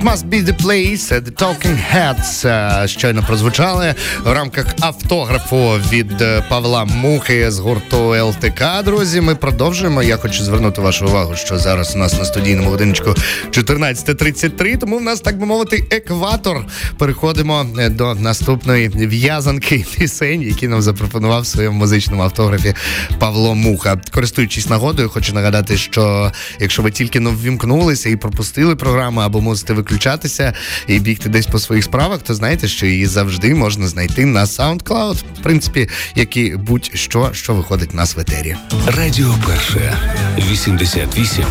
This 0.00 0.06
must 0.06 0.30
be 0.30 0.40
the 0.40 0.54
place, 0.54 1.08
the 1.08 1.30
Talking 1.30 1.78
Heads 1.92 2.48
е, 2.48 2.88
щойно 2.88 3.24
прозвучали 3.26 3.94
в 4.24 4.32
рамках 4.32 4.66
автографу 4.80 5.72
від 5.92 6.22
е, 6.22 6.44
Павла 6.48 6.84
Мухи 6.84 7.50
з 7.50 7.58
гурту 7.58 7.96
ЛТК. 7.98 8.64
Друзі, 8.84 9.20
ми 9.20 9.34
продовжуємо. 9.34 10.02
Я 10.02 10.16
хочу 10.16 10.44
звернути 10.44 10.80
вашу 10.80 11.06
увагу, 11.06 11.34
що 11.36 11.58
зараз 11.58 11.96
у 11.96 11.98
нас 11.98 12.18
на 12.18 12.24
студійному 12.24 12.70
годиночку 12.70 13.14
14.33, 13.50 14.78
тому 14.78 14.98
в 14.98 15.02
нас, 15.02 15.20
так 15.20 15.38
би 15.38 15.46
мовити, 15.46 15.84
екватор. 15.90 16.64
Переходимо 16.98 17.66
е, 17.78 17.88
до 17.88 18.14
наступної 18.14 18.88
в'язанки 18.88 19.86
пісень, 19.98 20.42
які 20.42 20.68
нам 20.68 20.82
запропонував 20.82 21.42
в 21.42 21.46
своєму 21.46 21.78
музичному 21.78 22.22
автографі 22.22 22.74
Павло 23.18 23.54
Муха. 23.54 24.00
Користуючись 24.10 24.68
нагодою, 24.68 25.08
хочу 25.08 25.34
нагадати, 25.34 25.76
що 25.76 26.32
якщо 26.60 26.82
ви 26.82 26.90
тільки 26.90 27.20
не 27.20 27.30
ввімкнулися 27.30 28.08
і 28.08 28.16
пропустили 28.16 28.76
програму 28.76 29.20
або 29.20 29.40
мусите 29.40 29.74
виключатися 29.90 30.52
і 30.86 30.98
бігти 31.00 31.28
десь 31.28 31.46
по 31.46 31.58
своїх 31.58 31.84
справах, 31.84 32.22
то 32.22 32.34
знаєте, 32.34 32.68
що 32.68 32.86
її 32.86 33.06
завжди 33.06 33.54
можна 33.54 33.88
знайти 33.88 34.26
на 34.26 34.44
SoundCloud, 34.44 35.14
в 35.14 35.42
принципі, 35.42 35.88
як 36.14 36.36
і 36.36 36.56
будь-що, 36.56 37.30
що 37.32 37.54
виходить 37.54 37.94
на 37.94 38.06
светері. 38.06 38.56
Радіо 38.86 39.34
Перше 39.46 39.98
88 40.38 41.44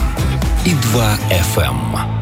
і 0.65 0.69
2 0.69 1.19
FM. 1.55 2.18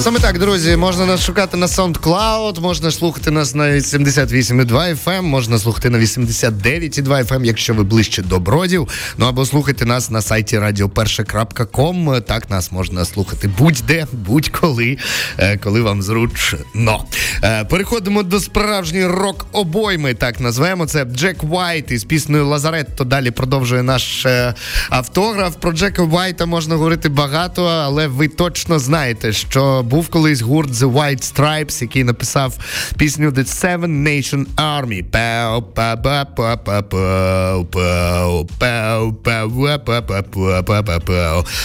Саме 0.00 0.20
так, 0.20 0.38
друзі, 0.38 0.76
можна 0.76 1.06
нас 1.06 1.24
шукати 1.24 1.56
на 1.56 1.66
SoundCloud, 1.66 2.60
можна 2.60 2.90
слухати 2.90 3.30
нас 3.30 3.54
на 3.54 3.64
78,2 3.64 5.04
FM, 5.04 5.22
можна 5.22 5.58
слухати 5.58 5.90
на 5.90 5.98
89,2 5.98 7.26
FM, 7.26 7.44
якщо 7.44 7.74
ви 7.74 7.84
ближче 7.84 8.22
до 8.22 8.38
бродів. 8.38 8.88
Ну 9.18 9.26
або 9.26 9.46
слухайте 9.46 9.84
нас 9.84 10.10
на 10.10 10.22
сайті 10.22 10.58
radiopershe.com. 10.58 12.20
Так 12.20 12.50
нас 12.50 12.72
можна 12.72 13.04
слухати 13.04 13.50
будь-де, 13.58 14.06
будь-коли, 14.12 14.98
е, 15.38 15.58
коли 15.58 15.80
вам 15.80 16.02
зручно. 16.02 17.04
Е, 17.42 17.64
Переходимо 17.64 18.22
до 18.22 18.40
справжньої 18.40 19.06
рок-обойми, 19.06 20.14
так 20.14 20.40
назвемо 20.40 20.86
це 20.86 21.04
Джек 21.04 21.42
Вайт 21.42 21.90
із 21.90 22.04
піснею 22.04 22.46
Лазаретто. 22.48 23.04
Далі 23.04 23.30
продовжує 23.30 23.82
наш 23.82 24.26
е, 24.26 24.54
автограф. 24.90 25.54
Про 25.60 25.72
Джека 25.72 26.02
Вайта 26.02 26.46
можна 26.46 26.74
говорити 26.74 27.08
багато, 27.08 27.64
але 27.64 28.06
ви 28.06 28.28
точно 28.28 28.78
знаєте, 28.78 29.32
що 29.32 29.83
був 29.84 30.08
колись 30.08 30.40
гурт 30.40 30.70
The 30.70 30.92
White 30.92 31.34
Stripes, 31.34 31.82
який 31.82 32.04
написав 32.04 32.58
пісню 32.96 33.30
The 33.30 33.44
Seven 33.44 34.02
Nation 34.02 34.46
Army. 34.56 35.04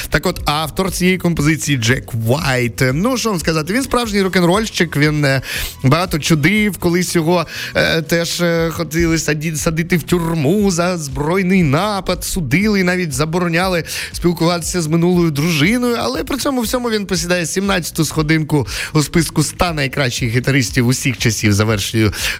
Так 0.10 0.26
от 0.26 0.42
автор 0.46 0.92
цієї 0.92 1.18
композиції 1.18 1.78
Джек 1.78 2.14
Вайт. 2.14 2.84
Ну, 2.94 3.18
що 3.18 3.30
вам 3.30 3.40
сказати, 3.40 3.74
він 3.74 3.84
справжній 3.84 4.22
рок-н-рольщик, 4.22 4.98
він 4.98 5.26
е, 5.26 5.42
багато 5.84 6.20
чудив, 6.20 6.78
колись 6.78 7.16
його 7.16 7.46
е, 7.76 8.02
теж 8.02 8.42
е, 8.42 8.70
хотіли 8.72 9.18
садити 9.56 9.98
в 9.98 10.04
тюрму 10.04 10.72
за 10.72 10.98
збройний 10.98 11.64
напад, 11.64 12.24
судили 12.24 12.80
і 12.80 12.84
навіть 12.84 13.14
забороняли 13.14 13.84
спілкуватися 14.12 14.82
з 14.82 14.88
минулою 14.88 15.32
дружиною, 15.32 15.98
але 16.00 16.24
при 16.24 16.38
цьому 16.38 16.62
всьому 16.62 16.90
він 16.90 17.06
посідає 17.06 17.44
17-ту 17.44 18.06
сходинку 18.10 18.68
у 18.94 19.04
списку 19.04 19.44
100 19.44 19.74
найкращих 19.74 20.30
гітаристів 20.30 20.88
усіх 20.88 21.18
часів 21.18 21.54
за 21.54 21.66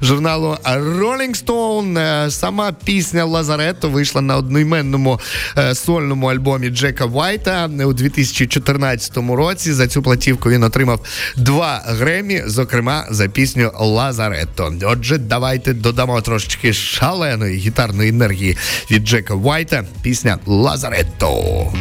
журналу 0.02 0.58
Rolling 0.66 1.46
Stone. 1.46 2.00
Е, 2.00 2.32
Сама 2.32 2.72
пісня 2.72 3.26
Лазаретто 3.26 3.90
вийшла 3.90 4.22
на 4.22 4.38
одноіменному 4.38 5.20
е, 5.58 5.76
сольному 5.76 6.28
альбомі 6.28 6.70
Джека 6.70 7.06
Вайта 7.06 7.70
у 7.86 7.94
2014 7.94 9.18
році. 9.18 9.74
За 9.74 9.88
цю 9.88 10.02
платівку 10.02 10.50
він 10.50 10.64
отримав 10.64 11.06
два 11.38 11.82
Гремі, 11.86 12.44
зокрема 12.46 13.06
за 13.10 13.28
пісню 13.28 13.72
Лазаретто. 13.80 14.74
Отже, 14.84 15.18
давайте 15.18 15.74
додамо 15.74 16.22
трошечки 16.22 16.74
шаленої 16.74 17.58
гітарної 17.58 18.10
енергії 18.10 18.58
від 18.92 19.08
Джека 19.08 19.36
Вайта. 19.36 19.84
Пісня 20.02 20.40
Лазаретто. 20.46 21.74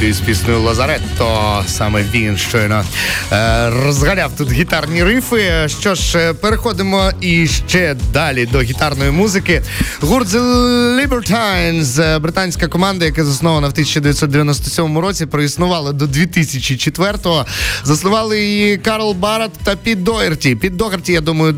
Вайт 0.00 0.10
із 0.10 0.20
піснею 0.20 0.60
Лазаретто. 0.60 1.64
Саме 1.66 2.04
він 2.12 2.36
щойно 2.36 2.84
е, 3.32 3.70
розганяв 3.70 4.32
тут 4.38 4.52
гітарні 4.52 5.04
рифи. 5.04 5.68
Що 5.80 5.94
ж, 5.94 6.18
е, 6.18 6.32
переходимо 6.34 7.10
і 7.20 7.46
ще 7.68 7.96
далі 8.12 8.46
до 8.46 8.60
гітарної 8.60 9.10
музики. 9.10 9.62
Гурт 10.00 10.28
The 10.28 10.40
Libertines, 11.00 12.02
е, 12.02 12.18
британська 12.18 12.68
команда, 12.68 13.04
яка 13.04 13.24
заснована 13.24 13.68
в 13.68 13.70
1997 13.70 14.98
році, 14.98 15.26
проіснувала 15.26 15.92
до 15.92 16.04
2004-го. 16.04 17.46
Заснували 17.84 18.40
її 18.40 18.76
Карл 18.76 19.12
Барат 19.12 19.52
та 19.64 19.76
Піт 19.76 20.02
Доерті. 20.02 20.54
Піт 20.56 20.76
Доерті, 20.76 21.12
я 21.12 21.20
думаю, 21.20 21.54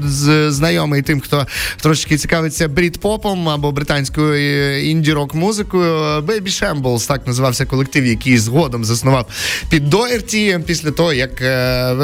знайомий 0.49 1.03
тим, 1.03 1.21
хто 1.21 1.47
трошки 1.83 2.19
цікавиться 2.19 2.69
брід-попом 2.69 3.49
або 3.49 3.73
британською 3.73 4.91
інді-рок 4.91 5.35
музикою. 5.35 6.21
Babyshambles, 6.21 7.09
так 7.09 7.27
називався 7.27 7.67
колектив, 7.67 8.07
який 8.07 8.39
згодом 8.43 8.85
заснував 8.85 9.27
Піт 9.69 9.89
Доерті 9.89 10.59
після 10.67 10.91
того, 10.91 11.13
як 11.13 11.43
е, 11.43 11.97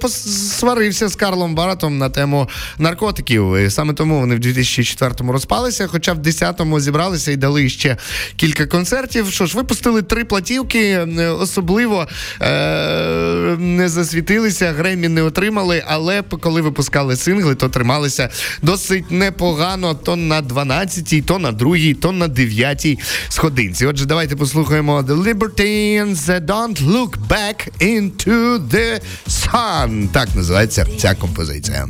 посварився 0.00 1.08
з 1.08 1.16
Карлом 1.16 1.54
Барретом 1.54 1.98
на 1.98 2.08
тему 2.08 2.48
наркотиків. 2.78 3.56
І 3.56 3.70
саме 3.70 3.94
тому 3.94 4.20
вони 4.20 4.36
в 4.36 4.38
2004-му 4.38 5.32
розпалися, 5.32 5.86
хоча 5.86 6.12
в 6.12 6.18
10-му 6.18 6.80
зібралися 6.80 7.32
і 7.32 7.36
дали 7.36 7.68
ще 7.68 7.96
кілька 8.36 8.66
концертів. 8.66 9.32
Що 9.32 9.46
ж, 9.46 9.56
випустили 9.56 10.02
три 10.02 10.24
платівки, 10.24 10.98
особливо 11.40 12.08
е, 12.42 12.46
не 13.58 13.88
засвітилися, 13.88 14.72
Гремі 14.72 15.08
не 15.08 15.22
отримали, 15.22 15.82
але 15.86 16.22
коли 16.22 16.60
випускали 16.60 17.16
сингли, 17.16 17.54
то 17.54 17.68
трималися 17.68 18.28
досить 18.62 19.10
непогано 19.10 19.94
то 19.94 20.16
на 20.16 20.42
12-й, 20.42 21.22
то 21.22 21.38
на 21.38 21.52
2-й, 21.52 21.94
то 21.94 22.12
на 22.12 22.28
9-й 22.28 22.98
сходинці. 23.28 23.86
Отже, 23.86 24.06
давайте 24.06 24.36
послухаємо 24.36 25.00
The 25.00 25.22
Libertines 25.59 26.27
Don't 26.45 26.81
Look 26.81 27.17
Back 27.27 27.69
into 27.81 28.57
the 28.57 29.01
Sun. 29.27 30.07
Так 30.11 30.35
називається 30.35 30.85
ця 30.97 31.15
композиція. 31.15 31.87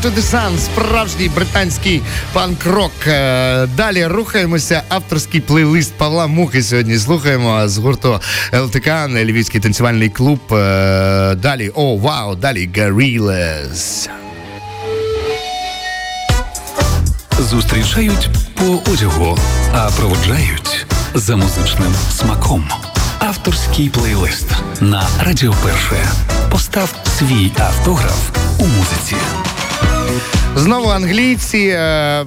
Into 0.00 0.14
the 0.14 0.34
Sun. 0.34 0.58
Справжній 0.58 1.28
британський 1.28 2.02
панк-рок. 2.32 2.92
Е, 3.06 3.66
Далі 3.66 4.06
рухаємося. 4.06 4.82
Авторський 4.88 5.40
плейлист 5.40 5.92
Павла 5.94 6.26
Мухи 6.26 6.62
сьогодні 6.62 6.98
слухаємо 6.98 7.68
з 7.68 7.78
гурту 7.78 8.20
ЛТК, 8.54 8.88
Львівський 9.08 9.60
танцювальний 9.60 10.08
клуб. 10.08 10.40
Е, 10.52 11.34
Далі, 11.34 11.70
о, 11.74 11.96
вау, 11.96 12.34
далі 12.34 12.70
Gorillaz. 12.76 14.08
Зустрічають 17.38 18.28
по 18.54 18.90
одягу, 18.92 19.38
а 19.72 19.90
проводжають 19.90 20.86
за 21.14 21.36
музичним 21.36 21.94
смаком. 22.16 22.68
Авторський 23.18 23.88
плейлист 23.88 24.46
на 24.80 25.08
Радіо 25.20 25.54
Перше. 25.64 26.08
Постав 26.50 26.94
свій 27.18 27.52
автограф 27.58 28.30
у 28.58 28.66
музиці. 28.66 29.16
Знову 30.56 30.88
англійці, 30.88 31.58
е, 31.58 31.78
е, 31.78 32.26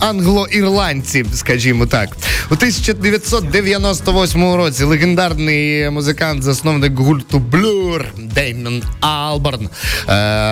англо-ірландці, 0.00 1.24
скажімо 1.34 1.86
так. 1.86 2.08
У 2.50 2.56
1998 2.56 4.54
році 4.54 4.84
легендарний 4.84 5.90
музикант, 5.90 6.42
засновник 6.42 6.98
гурту 6.98 7.42
Blur 7.52 8.04
Деймон 8.18 8.82
Алборн 9.00 9.64
е, 9.64 9.70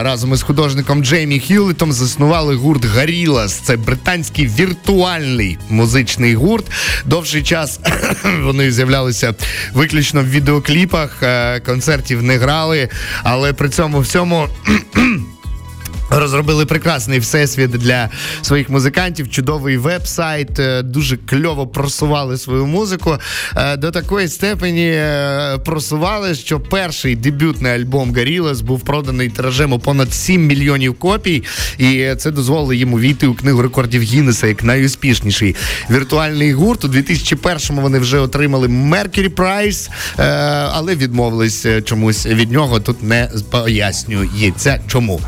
разом 0.02 0.34
із 0.34 0.42
художником 0.42 1.04
Джеймі 1.04 1.40
Хьюлітом 1.40 1.92
заснували 1.92 2.54
гурт 2.54 2.84
Gorillaz. 2.84 3.60
Це 3.64 3.76
британський 3.76 4.46
віртуальний 4.46 5.58
музичний 5.68 6.34
гурт. 6.34 6.66
Довший 7.04 7.42
час 7.42 7.80
вони 8.42 8.72
з'являлися 8.72 9.34
виключно 9.74 10.22
в 10.22 10.30
відеокліпах, 10.30 11.22
е, 11.22 11.60
концертів 11.60 12.22
не 12.22 12.36
грали, 12.36 12.88
але 13.22 13.52
при 13.52 13.68
цьому 13.68 14.00
всьому 14.00 14.48
Розробили 16.10 16.66
прекрасний 16.66 17.18
всесвіт 17.18 17.70
для 17.70 18.10
своїх 18.42 18.70
музикантів, 18.70 19.30
чудовий 19.30 19.76
веб-сайт, 19.76 20.58
е, 20.58 20.82
дуже 20.82 21.16
кльово 21.16 21.66
просували 21.66 22.38
свою 22.38 22.66
музику. 22.66 23.16
Е, 23.56 23.76
До 23.76 23.90
такої 23.90 24.28
степені 24.28 24.88
е, 24.88 25.58
просували, 25.64 26.34
що 26.34 26.60
перший 26.60 27.16
дебютний 27.16 27.72
альбом 27.72 28.12
Gorillaz 28.12 28.62
був 28.62 28.80
проданий 28.80 29.28
тиражем 29.28 29.72
у 29.72 29.78
понад 29.78 30.12
7 30.14 30.46
мільйонів 30.46 30.94
копій, 30.94 31.42
і 31.78 32.14
це 32.18 32.30
дозволило 32.30 32.72
йому 32.72 33.00
війти 33.00 33.26
у 33.26 33.34
книгу 33.34 33.62
рекордів 33.62 34.02
Гіннеса 34.02 34.46
як 34.46 34.64
найуспішніший 34.64 35.56
віртуальний 35.90 36.52
гурт. 36.52 36.84
У 36.84 36.88
2001-му 36.88 37.80
вони 37.80 37.98
вже 37.98 38.18
отримали 38.18 38.68
Mercury 38.68 39.30
Prize, 39.30 39.90
але 40.72 40.94
відмовились 40.94 41.66
чомусь 41.84 42.26
від 42.26 42.52
нього. 42.52 42.80
Тут 42.80 43.02
не 43.02 43.30
пояснюється 43.50 44.80
чому. 44.88 45.20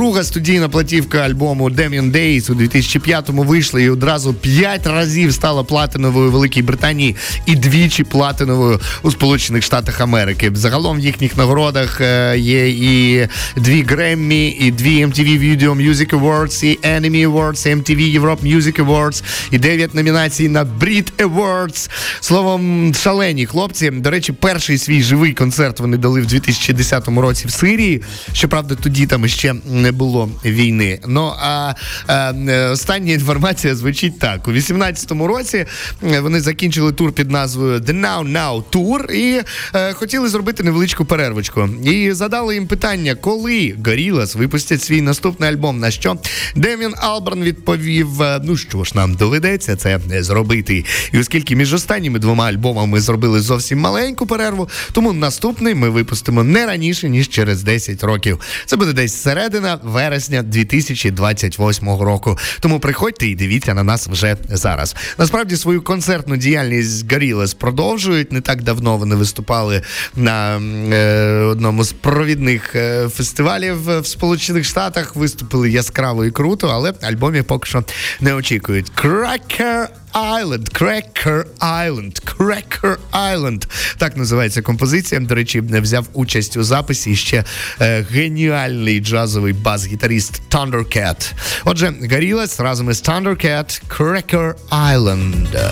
Друга 0.00 0.24
студійна 0.24 0.68
платівка 0.68 1.18
альбому 1.18 1.70
Damian 1.70 2.12
Days 2.12 2.52
у 2.52 2.54
2005-му 2.54 3.42
вийшла 3.42 3.80
і 3.80 3.88
одразу 3.88 4.34
п'ять 4.34 4.86
разів 4.86 5.34
стала 5.34 5.64
платиновою 5.64 6.28
у 6.28 6.32
Великій 6.32 6.62
Британії 6.62 7.16
і 7.46 7.56
двічі 7.56 8.04
платиновою 8.04 8.80
у 9.02 9.10
Сполучених 9.10 9.64
Штатах 9.64 10.00
Америки. 10.00 10.50
Загалом 10.54 10.96
в 10.96 11.00
їхніх 11.00 11.36
нагородах 11.36 12.00
е, 12.00 12.38
є 12.38 12.68
і 12.68 13.28
дві 13.56 13.82
Греммі, 13.82 14.48
і 14.48 14.70
дві 14.70 15.06
MTV 15.06 15.38
Video 15.38 15.90
Music 15.90 16.20
Awards, 16.20 16.64
і 16.64 16.78
Anime 16.78 17.28
Awards, 17.28 17.68
і 17.68 17.74
MTV 17.74 18.20
Europe 18.20 18.56
Music 18.56 18.84
Awards, 18.84 19.22
і 19.50 19.58
дев'ять 19.58 19.94
номінацій 19.94 20.48
на 20.48 20.64
Brit 20.64 21.12
Awards. 21.18 21.90
Словом, 22.20 22.94
шалені 22.94 23.46
хлопці. 23.46 23.90
До 23.90 24.10
речі, 24.10 24.32
перший 24.32 24.78
свій 24.78 25.02
живий 25.02 25.32
концерт 25.32 25.80
вони 25.80 25.96
дали 25.96 26.20
в 26.20 26.26
2010 26.26 27.08
році 27.08 27.46
в 27.46 27.50
Сирії. 27.50 28.02
Щоправда, 28.32 28.74
тоді 28.74 29.06
там 29.06 29.28
ще 29.28 29.54
не 29.66 29.89
було 29.92 30.30
війни. 30.44 31.00
Ну 31.06 31.32
а, 31.40 31.74
е, 32.08 32.68
остання 32.68 33.12
інформація 33.12 33.74
звучить 33.74 34.18
так: 34.18 34.48
у 34.48 34.52
18-му 34.52 35.26
році 35.26 35.66
вони 36.00 36.40
закінчили 36.40 36.92
тур 36.92 37.12
під 37.12 37.30
назвою 37.30 37.80
The 37.80 38.00
Now 38.00 38.32
Now 38.32 38.62
Tour 38.72 39.12
і 39.12 39.42
е, 39.74 39.92
хотіли 39.92 40.28
зробити 40.28 40.62
невеличку 40.62 41.04
перервочку. 41.04 41.68
І 41.84 42.12
задали 42.12 42.54
їм 42.54 42.66
питання, 42.66 43.14
коли 43.14 43.74
Gorillaz 43.84 44.38
випустять 44.38 44.82
свій 44.82 45.00
наступний 45.00 45.50
альбом. 45.50 45.80
На 45.80 45.90
що 45.90 46.16
Демін 46.56 46.94
Алберн 46.96 47.42
відповів: 47.42 48.22
е, 48.22 48.40
ну 48.44 48.56
що 48.56 48.84
ж, 48.84 48.92
нам 48.94 49.14
доведеться 49.14 49.76
це 49.76 50.00
зробити. 50.08 50.84
І 51.12 51.18
оскільки 51.18 51.56
між 51.56 51.74
останніми 51.74 52.18
двома 52.18 52.44
альбомами 52.44 53.00
зробили 53.00 53.40
зовсім 53.40 53.78
маленьку 53.78 54.26
перерву, 54.26 54.68
тому 54.92 55.12
наступний 55.12 55.74
ми 55.74 55.90
випустимо 55.90 56.44
не 56.44 56.66
раніше 56.66 57.08
ніж 57.08 57.28
через 57.28 57.62
10 57.62 58.04
років. 58.04 58.40
Це 58.66 58.76
буде 58.76 58.92
десь 58.92 59.22
середина 59.22 59.78
вересня 59.82 60.42
2028 60.42 61.88
року. 61.88 62.38
Тому 62.60 62.80
приходьте 62.80 63.26
і 63.26 63.34
дивіться 63.34 63.74
на 63.74 63.82
нас 63.82 64.08
вже 64.08 64.36
зараз. 64.48 64.96
Насправді 65.18 65.56
свою 65.56 65.82
концертну 65.82 66.36
діяльність 66.36 67.12
Gorillaz 67.12 67.56
продовжують. 67.56 68.32
Не 68.32 68.40
так 68.40 68.62
давно 68.62 68.96
вони 68.96 69.14
виступали 69.14 69.82
на 70.16 70.56
е, 70.56 71.30
одному 71.40 71.84
з 71.84 71.92
провідних 71.92 72.76
е, 72.76 73.08
фестивалів 73.08 74.00
в 74.00 74.06
Сполучених 74.06 74.64
Штатах. 74.64 75.16
Виступили 75.16 75.70
яскраво 75.70 76.24
і 76.24 76.30
круто, 76.30 76.68
але 76.68 76.92
альбомів 77.02 77.44
поки 77.44 77.68
що 77.68 77.84
не 78.20 78.34
очікують. 78.34 78.92
Cracker 78.96 79.86
Island, 80.14 80.70
Cracker 80.72 81.44
Island, 81.60 82.22
Cracker 82.24 82.96
Island. 83.12 83.66
Так 83.98 84.16
називається 84.16 84.62
композиція. 84.62 85.20
До 85.20 85.34
речі, 85.34 85.60
взяв 85.60 86.06
участь 86.12 86.56
у 86.56 86.62
записі 86.62 87.16
ще 87.16 87.44
е, 87.80 88.06
геніальний 88.10 89.00
джазовий 89.00 89.52
бас-гітаріст 89.69 90.41
Thundercat. 90.51 91.33
Отже, 91.65 91.87
Gorillaz 91.89 92.63
разом 92.63 92.89
із 92.89 93.03
Thundercat, 93.03 93.81
Cracker 93.89 94.53
Island. 94.71 95.71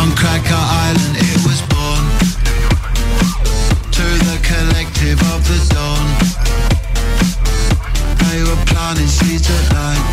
On 0.00 0.08
Cracker 0.20 0.62
Island 0.86 1.16
it 1.32 1.40
was 1.48 1.60
born 1.72 2.04
To 3.96 4.06
the 4.28 4.38
collective 4.50 5.20
of 5.34 5.40
the 5.50 5.60
dawn 5.74 6.06
They 8.22 8.38
were 8.48 8.62
planting 8.66 9.10
seeds 9.18 9.48
at 9.58 9.66
night 9.74 10.09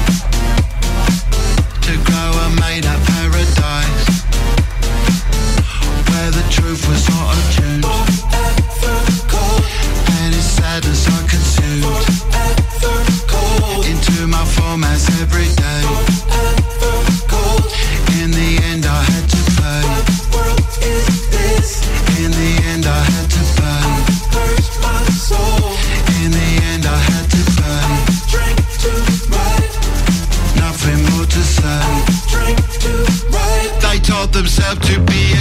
themselves 34.38 34.78
to 34.86 35.00
be 35.00 35.37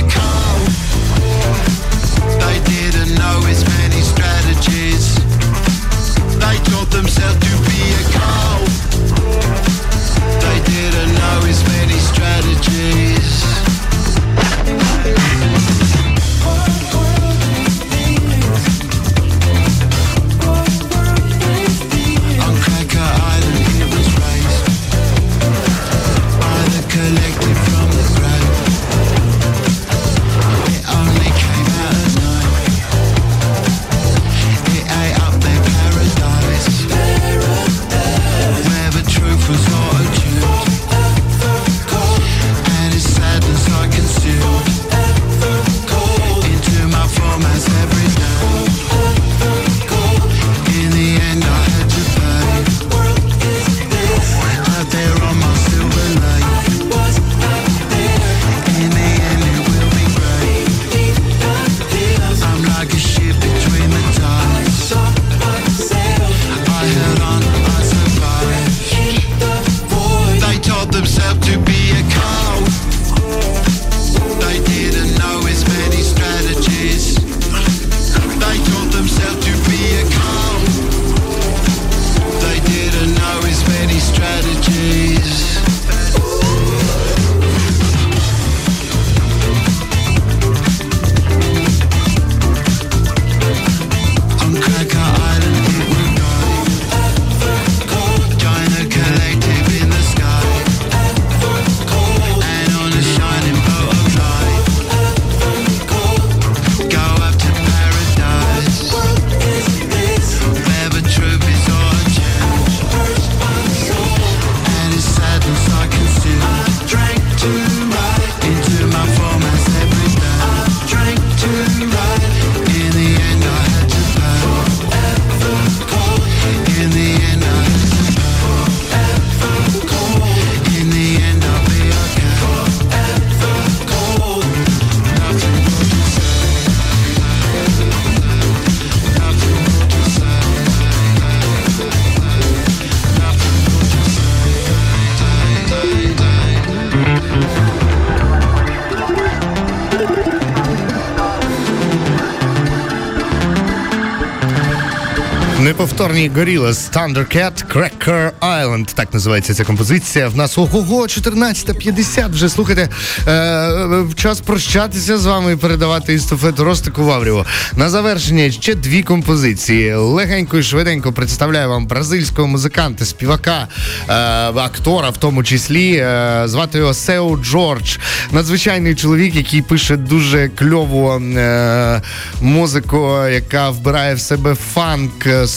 Неповторні 156.08 156.32
Gorillaz 156.32 156.91
Thundercat 156.93 157.64
Cracker 157.76 158.32
Island. 158.41 158.93
Так 158.93 159.14
називається 159.14 159.53
ця 159.53 159.64
композиція. 159.64 160.28
В 160.28 160.36
нас 160.36 160.58
ого-го, 160.58 161.01
14.50 161.01 162.32
вже 162.32 162.49
слухайте. 162.49 162.89
Е, 163.28 163.32
е, 163.32 164.05
час 164.16 164.41
прощатися 164.41 165.18
з 165.18 165.26
вами 165.26 165.53
і 165.53 165.55
передавати 165.55 166.16
естафету 166.16 166.64
Ростику 166.64 167.03
Вавріву. 167.03 167.45
На 167.76 167.89
завершення 167.89 168.51
ще 168.51 168.76
дві 168.76 169.03
композиції. 169.03 169.95
Легенько 169.95 170.58
і 170.58 170.64
швиденько 170.64 171.14
представляю 171.14 171.70
вам 171.70 171.88
бразильського 171.88 172.47
музиканта, 172.47 173.05
співака, 173.05 173.68
е, 174.10 174.14
актора, 174.60 175.10
в 175.10 175.18
тому 175.18 175.43
числі. 175.43 175.95
Е, 175.95 176.43
звати 176.45 176.78
його 176.78 176.93
Сео 176.93 177.38
Джордж. 177.38 177.97
Надзвичайний 178.32 178.95
чоловік, 178.95 179.36
який 179.36 179.62
пише 179.62 179.97
дуже 179.97 180.49
кльову 180.49 181.12
е, 181.12 182.01
музику, 182.41 183.18
яка 183.32 183.70
вбирає 183.70 184.16
в 184.16 184.20
себе 184.20 184.55
фанк, 184.74 185.47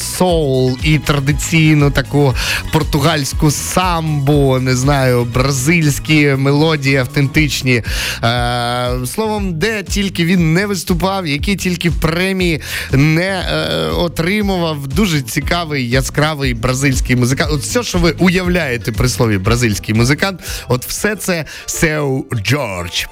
соул 0.41 0.79
і 0.83 0.99
традиційну 0.99 1.91
таку 1.91 2.35
португальську 2.73 3.51
самбу, 3.51 4.59
не 4.59 4.77
знаю, 4.77 5.25
бразильські 5.35 6.27
мелодії 6.27 6.97
автентичні. 6.97 7.83
Е, 8.25 8.91
словом, 9.07 9.59
де 9.59 9.83
тільки 9.83 10.25
він 10.25 10.53
не 10.53 10.67
виступав, 10.67 11.27
які 11.27 11.57
тільки 11.57 11.91
премії 11.91 12.61
не 12.93 13.45
е, 13.53 13.89
отримував. 13.89 14.87
Дуже 14.87 15.23
цікавий, 15.23 15.91
яскравий 15.91 16.55
бразильський 16.55 17.17
музикант. 17.17 17.51
От 17.53 17.61
все, 17.61 17.83
що 17.83 17.99
ви 17.99 18.15
уявляєте 18.19 18.93
при 18.93 19.09
слові 19.09 19.39
бразильський 19.39 19.95
музикант, 19.95 20.41
от 20.69 20.87
все 20.87 21.17
це 21.17 21.45
Сеу 21.67 22.27
Джордж. 22.35 23.05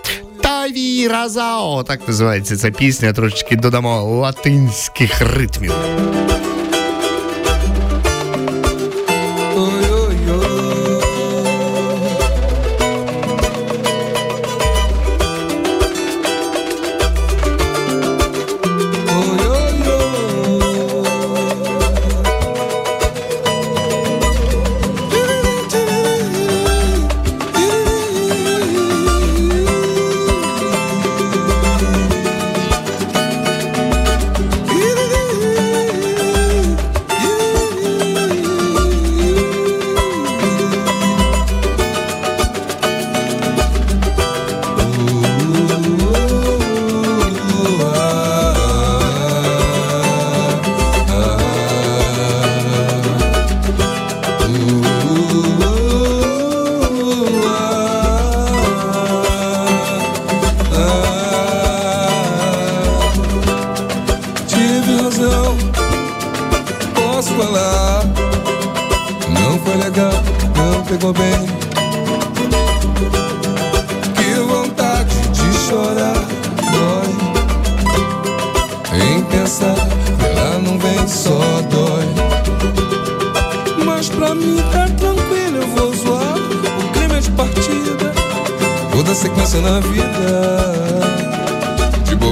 Таві 0.42 1.08
Разао, 1.08 1.82
так 1.82 2.08
називається 2.08 2.56
ця 2.56 2.70
пісня. 2.70 3.12
Трошечки 3.12 3.56
додамо 3.56 4.02
латинських 4.02 5.20
ритмів. 5.36 5.72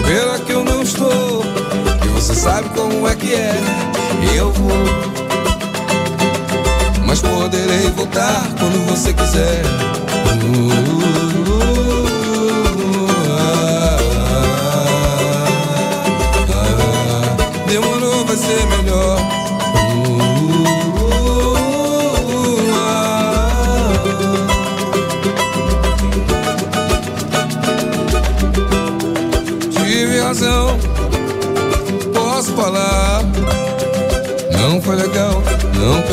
Bobeira 0.07 0.39
que 0.39 0.53
eu 0.53 0.65
não 0.65 0.83
estou 0.83 1.43
E 2.05 2.09
você 2.11 2.33
sabe 2.33 2.69
como 2.69 3.09
é 3.09 3.17
que 3.17 3.35
é 3.35 3.53
Eu 4.37 4.53
vou. 4.53 4.71
Mas 7.05 7.21
poderei 7.21 7.91
voltar 7.91 8.47
quando 8.57 8.87
você 8.89 9.13
quiser. 9.13 9.65
Uh, 10.45 11.43
ah, 11.43 11.46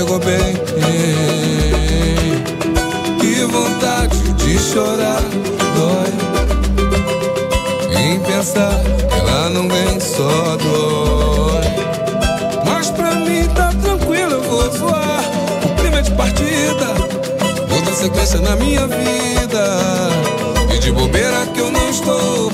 pegou 0.04 0.20
bem. 0.20 0.54
Que 3.20 3.46
vontade 3.46 4.34
de 4.34 4.60
chorar, 4.60 5.22
dói. 5.76 6.12
Em 7.98 8.20
pensar 8.20 8.82
que 9.10 9.20
ela 9.20 9.50
não 9.50 9.70
vem, 9.70 10.00
só 10.00 10.58
dói. 10.58 11.64
Mas 12.66 12.90
pra 12.92 13.16
mim 13.16 13.48
tá 13.56 13.72
tranquilo, 13.82 14.34
eu 14.34 14.44
vou 14.44 14.72
zoar. 14.72 15.24
O 15.64 15.76
clima 15.82 16.02
de 16.02 16.12
partida, 16.12 16.94
toda 17.70 17.96
sequência 17.96 18.42
na 18.42 18.56
minha 18.58 18.86
vida. 18.88 19.80
E 20.74 20.80
de 20.80 20.92
bobeira 20.92 21.46
que 21.54 21.60
eu 21.60 21.72
não 21.72 21.90
estou. 21.90 22.52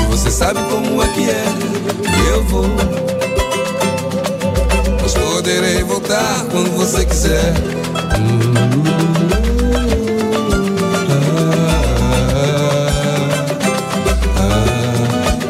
E 0.00 0.04
você 0.10 0.30
sabe 0.30 0.60
como 0.64 1.02
é 1.02 1.08
que 1.08 1.30
é. 1.30 1.44
Eu 2.32 2.42
vou. 2.44 3.09
Voltar 6.10 6.44
quando 6.50 6.70
você 6.76 7.04
quiser. 7.04 7.54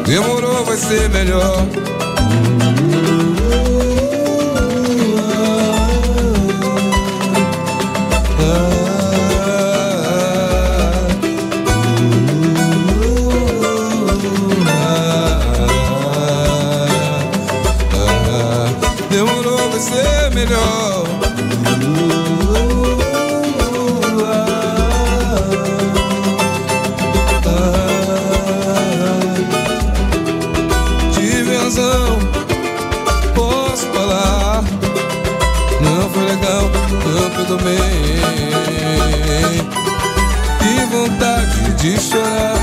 Demorou, 0.05 0.65
vai 0.65 0.77
ser 0.77 1.09
melhor. 1.09 1.65
De 41.81 41.99
chorar, 41.99 42.59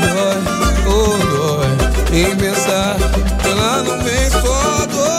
dói, 0.00 0.38
oh 0.86 1.18
dói. 1.34 1.66
Em 2.16 2.36
pensar 2.36 2.96
que 3.42 3.48
ela 3.48 3.82
não 3.82 3.98
vem 4.04 4.30
só 4.30 4.86
dói. 4.86 5.10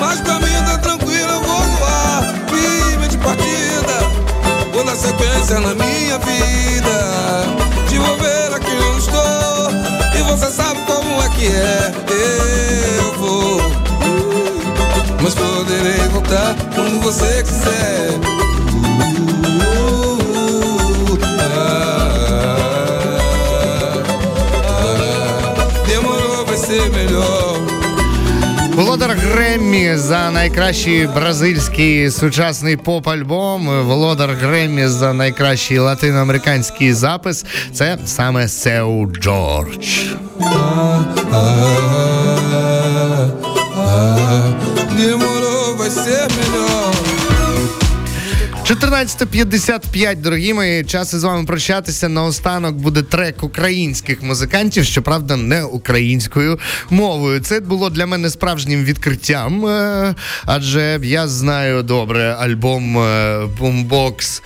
Mas 0.00 0.20
pra 0.20 0.40
mim 0.40 0.64
tá 0.66 0.78
tranquilo, 0.78 1.30
eu 1.30 1.40
vou 1.42 1.60
voar. 1.60 2.24
Clima 2.48 3.06
de 3.06 3.18
partida, 3.18 4.00
vou 4.72 4.84
na 4.84 4.96
sequência 4.96 5.60
na 5.60 5.74
minha 5.76 6.18
vida. 6.18 7.44
De 7.88 7.98
bobeira 8.00 8.58
que 8.58 8.72
eu 8.72 8.98
estou, 8.98 9.70
e 10.18 10.22
você 10.24 10.50
sabe 10.50 10.80
como 10.86 11.22
é 11.22 11.28
que 11.28 11.46
é. 11.46 11.92
Eu 13.00 13.12
vou. 13.16 13.60
Mas 15.22 15.34
poderei 15.36 16.08
voltar 16.08 16.56
quando 16.74 17.00
você 17.00 17.44
quiser. 17.44 18.18
Греммі 29.32 29.96
за 29.96 30.30
найкращий 30.30 31.06
бразильський 31.06 32.10
сучасний 32.10 32.76
поп-альбом. 32.76 33.82
Володар 33.82 34.30
Греммі 34.30 34.86
за 34.86 35.12
найкращий 35.12 35.78
латиноамериканський 35.78 36.92
запис. 36.92 37.44
Це 37.72 37.98
саме 38.04 38.48
Сеу 38.48 39.06
Джордж. 39.06 39.86
14.55, 48.98 50.16
дорогі 50.16 50.54
мої, 50.54 50.84
час 50.84 51.14
із 51.14 51.24
вами 51.24 51.44
прощатися. 51.44 52.08
Наостанок 52.08 52.74
буде 52.74 53.02
трек 53.02 53.42
українських 53.42 54.22
музикантів, 54.22 54.84
щоправда, 54.84 55.36
не 55.36 55.64
українською 55.64 56.58
мовою. 56.90 57.40
Це 57.40 57.60
було 57.60 57.90
для 57.90 58.06
мене 58.06 58.30
справжнім 58.30 58.84
відкриттям, 58.84 59.66
е, 59.66 60.14
адже 60.44 61.00
я 61.02 61.28
знаю 61.28 61.82
добре 61.82 62.36
альбом 62.40 62.98
е, 62.98 63.40
Boombox 63.60 64.42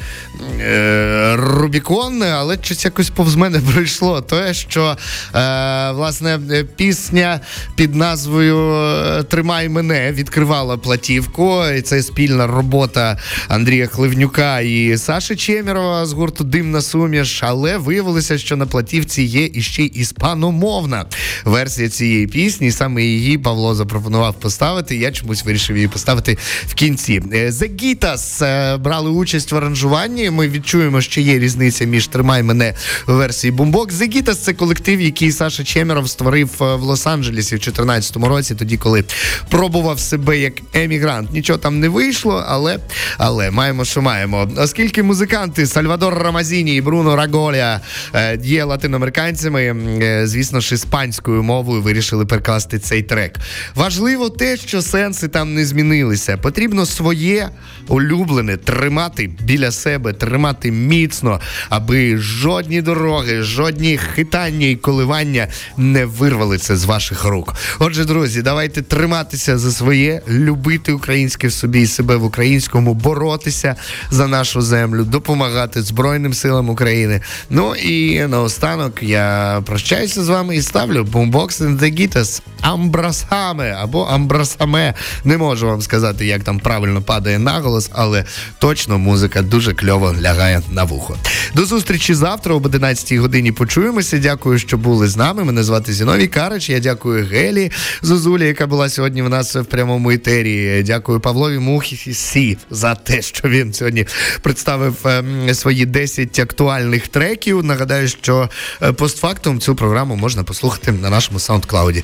е, 0.60 1.36
Рубікон, 1.36 2.22
але 2.22 2.58
щось 2.62 2.84
якось 2.84 3.10
повз 3.10 3.36
мене 3.36 3.60
пройшло. 3.72 4.20
Те, 4.20 4.54
що 4.54 4.96
е, 5.34 5.90
власне 5.90 6.38
е, 6.50 6.64
пісня 6.64 7.40
під 7.74 7.94
назвою 7.94 8.72
е, 8.74 9.22
Тримай 9.22 9.68
мене 9.68 10.12
відкривала 10.12 10.76
платівку. 10.76 11.64
І 11.76 11.82
це 11.82 12.02
спільна 12.02 12.46
робота 12.46 13.18
Андрія 13.48 13.86
Хливнюка 13.86 14.41
і 14.42 14.98
Саші 14.98 15.36
Чемірова 15.36 16.06
з 16.06 16.12
гурту 16.12 16.44
Димна 16.44 16.82
суміш. 16.82 17.42
Але 17.42 17.78
виявилося, 17.78 18.38
що 18.38 18.56
на 18.56 18.66
платівці 18.66 19.22
є 19.22 19.50
іще 19.54 19.82
іспаномовна 19.82 21.06
версія 21.44 21.88
цієї 21.88 22.26
пісні. 22.26 22.72
Саме 22.72 23.02
її 23.02 23.38
Павло 23.38 23.74
запропонував 23.74 24.34
поставити. 24.34 24.96
Я 24.96 25.12
чомусь 25.12 25.44
вирішив 25.44 25.76
її 25.76 25.88
поставити 25.88 26.38
в 26.66 26.74
кінці. 26.74 27.22
Е, 27.32 27.50
The 27.50 27.70
Gitas 27.82 28.44
е, 28.44 28.76
брали 28.76 29.10
участь 29.10 29.52
в 29.52 29.56
аранжуванні. 29.56 30.30
Ми 30.30 30.48
відчуємо, 30.48 31.00
що 31.00 31.20
є 31.20 31.38
різниця 31.38 31.84
між 31.84 32.06
Тримай 32.06 32.42
мене 32.42 32.74
в 33.06 33.12
версії 33.12 33.50
Бумбок. 33.50 33.92
The 33.92 34.16
Gitas– 34.16 34.34
це 34.44 34.52
колектив, 34.52 35.00
який 35.00 35.32
Саша 35.32 35.64
Чеміров 35.64 36.08
створив 36.08 36.50
е, 36.60 36.64
в 36.64 36.82
Лос-Анджелесі 36.82 37.56
в 37.56 37.60
2014 37.60 38.16
році, 38.16 38.54
тоді, 38.54 38.76
коли 38.76 39.04
пробував 39.50 40.00
себе 40.00 40.38
як 40.38 40.52
емігрант. 40.74 41.32
Нічого 41.32 41.58
там 41.58 41.80
не 41.80 41.88
вийшло, 41.88 42.44
але, 42.48 42.78
але 43.18 43.50
маємо, 43.50 43.84
що 43.84 44.02
маємо. 44.02 44.31
Оскільки 44.56 45.02
музиканти 45.02 45.66
Сальвадор 45.66 46.14
Рамазіні 46.14 46.76
і 46.76 46.80
Бруно 46.80 47.16
Раголя 47.16 47.80
е, 48.14 48.38
є 48.42 48.64
латиноамериканцями, 48.64 49.62
е, 50.02 50.26
звісно 50.26 50.60
ж, 50.60 50.74
іспанською 50.74 51.42
мовою 51.42 51.82
вирішили 51.82 52.26
перекласти 52.26 52.78
цей 52.78 53.02
трек. 53.02 53.38
Важливо 53.74 54.30
те, 54.30 54.56
що 54.56 54.82
сенси 54.82 55.28
там 55.28 55.54
не 55.54 55.64
змінилися. 55.64 56.36
Потрібно 56.36 56.86
своє 56.86 57.48
улюблене 57.88 58.56
тримати 58.56 59.30
біля 59.40 59.70
себе, 59.70 60.12
тримати 60.12 60.70
міцно, 60.70 61.40
аби 61.68 62.16
жодні 62.16 62.82
дороги, 62.82 63.42
жодні 63.42 63.98
хитання 64.14 64.66
і 64.66 64.76
коливання 64.76 65.46
не 65.76 66.06
вирвали 66.06 66.58
це 66.58 66.76
з 66.76 66.84
ваших 66.84 67.24
рук. 67.24 67.54
Отже, 67.78 68.04
друзі, 68.04 68.42
давайте 68.42 68.82
триматися 68.82 69.58
за 69.58 69.72
своє, 69.72 70.22
любити 70.28 70.92
українське 70.92 71.48
в 71.48 71.52
собі 71.52 71.80
і 71.80 71.86
себе 71.86 72.16
в 72.16 72.24
українському, 72.24 72.94
боротися 72.94 73.76
за 74.10 74.21
нашу 74.28 74.62
землю, 74.62 75.04
допомагати 75.04 75.82
Збройним 75.82 76.34
силам 76.34 76.68
України. 76.68 77.20
Ну 77.50 77.74
і 77.74 78.26
наостанок 78.26 79.02
я 79.02 79.60
прощаюся 79.66 80.24
з 80.24 80.28
вами 80.28 80.56
і 80.56 80.62
ставлю 80.62 81.02
Boombox 81.02 81.78
the 81.78 82.00
Gitas 82.00 82.42
Амбрасаме 82.60 83.76
або 83.82 84.02
Амбрасаме. 84.02 84.94
Не 85.24 85.38
можу 85.38 85.66
вам 85.66 85.82
сказати, 85.82 86.26
як 86.26 86.44
там 86.44 86.58
правильно 86.58 87.02
падає 87.02 87.38
наголос, 87.38 87.90
але 87.92 88.24
точно 88.58 88.98
музика 88.98 89.42
дуже 89.42 89.74
кльово 89.74 90.14
лягає 90.22 90.62
на 90.70 90.84
вухо. 90.84 91.16
До 91.54 91.64
зустрічі 91.64 92.14
завтра 92.14 92.54
об 92.54 92.66
11 92.66 93.12
годині 93.18 93.52
почуємося. 93.52 94.18
Дякую, 94.18 94.58
що 94.58 94.76
були 94.78 95.08
з 95.08 95.16
нами. 95.16 95.44
Мене 95.44 95.62
звати 95.62 95.92
Зіновій 95.92 96.28
Карич. 96.28 96.70
Я 96.70 96.80
дякую 96.80 97.26
Гелі 97.26 97.70
Зозулі, 98.02 98.46
яка 98.46 98.66
була 98.66 98.88
сьогодні 98.88 99.22
в 99.22 99.28
нас 99.28 99.56
в 99.56 99.64
прямому 99.64 100.10
етері. 100.10 100.82
Дякую 100.86 101.20
Павлові 101.20 101.58
Мухі 101.58 102.56
за 102.70 102.94
те, 102.94 103.22
що 103.22 103.48
він 103.48 103.72
сьогодні 103.72 104.06
представив 104.42 104.96
ем, 105.04 105.54
свої 105.54 105.86
10 105.86 106.38
актуальних 106.38 107.08
треків. 107.08 107.64
Нагадаю, 107.64 108.08
що 108.08 108.50
е, 108.82 108.92
постфактум 108.92 109.60
цю 109.60 109.74
програму 109.74 110.16
можна 110.16 110.42
послухати 110.42 110.92
на 110.92 111.10
нашому 111.10 111.38
саундклауді. 111.38 112.00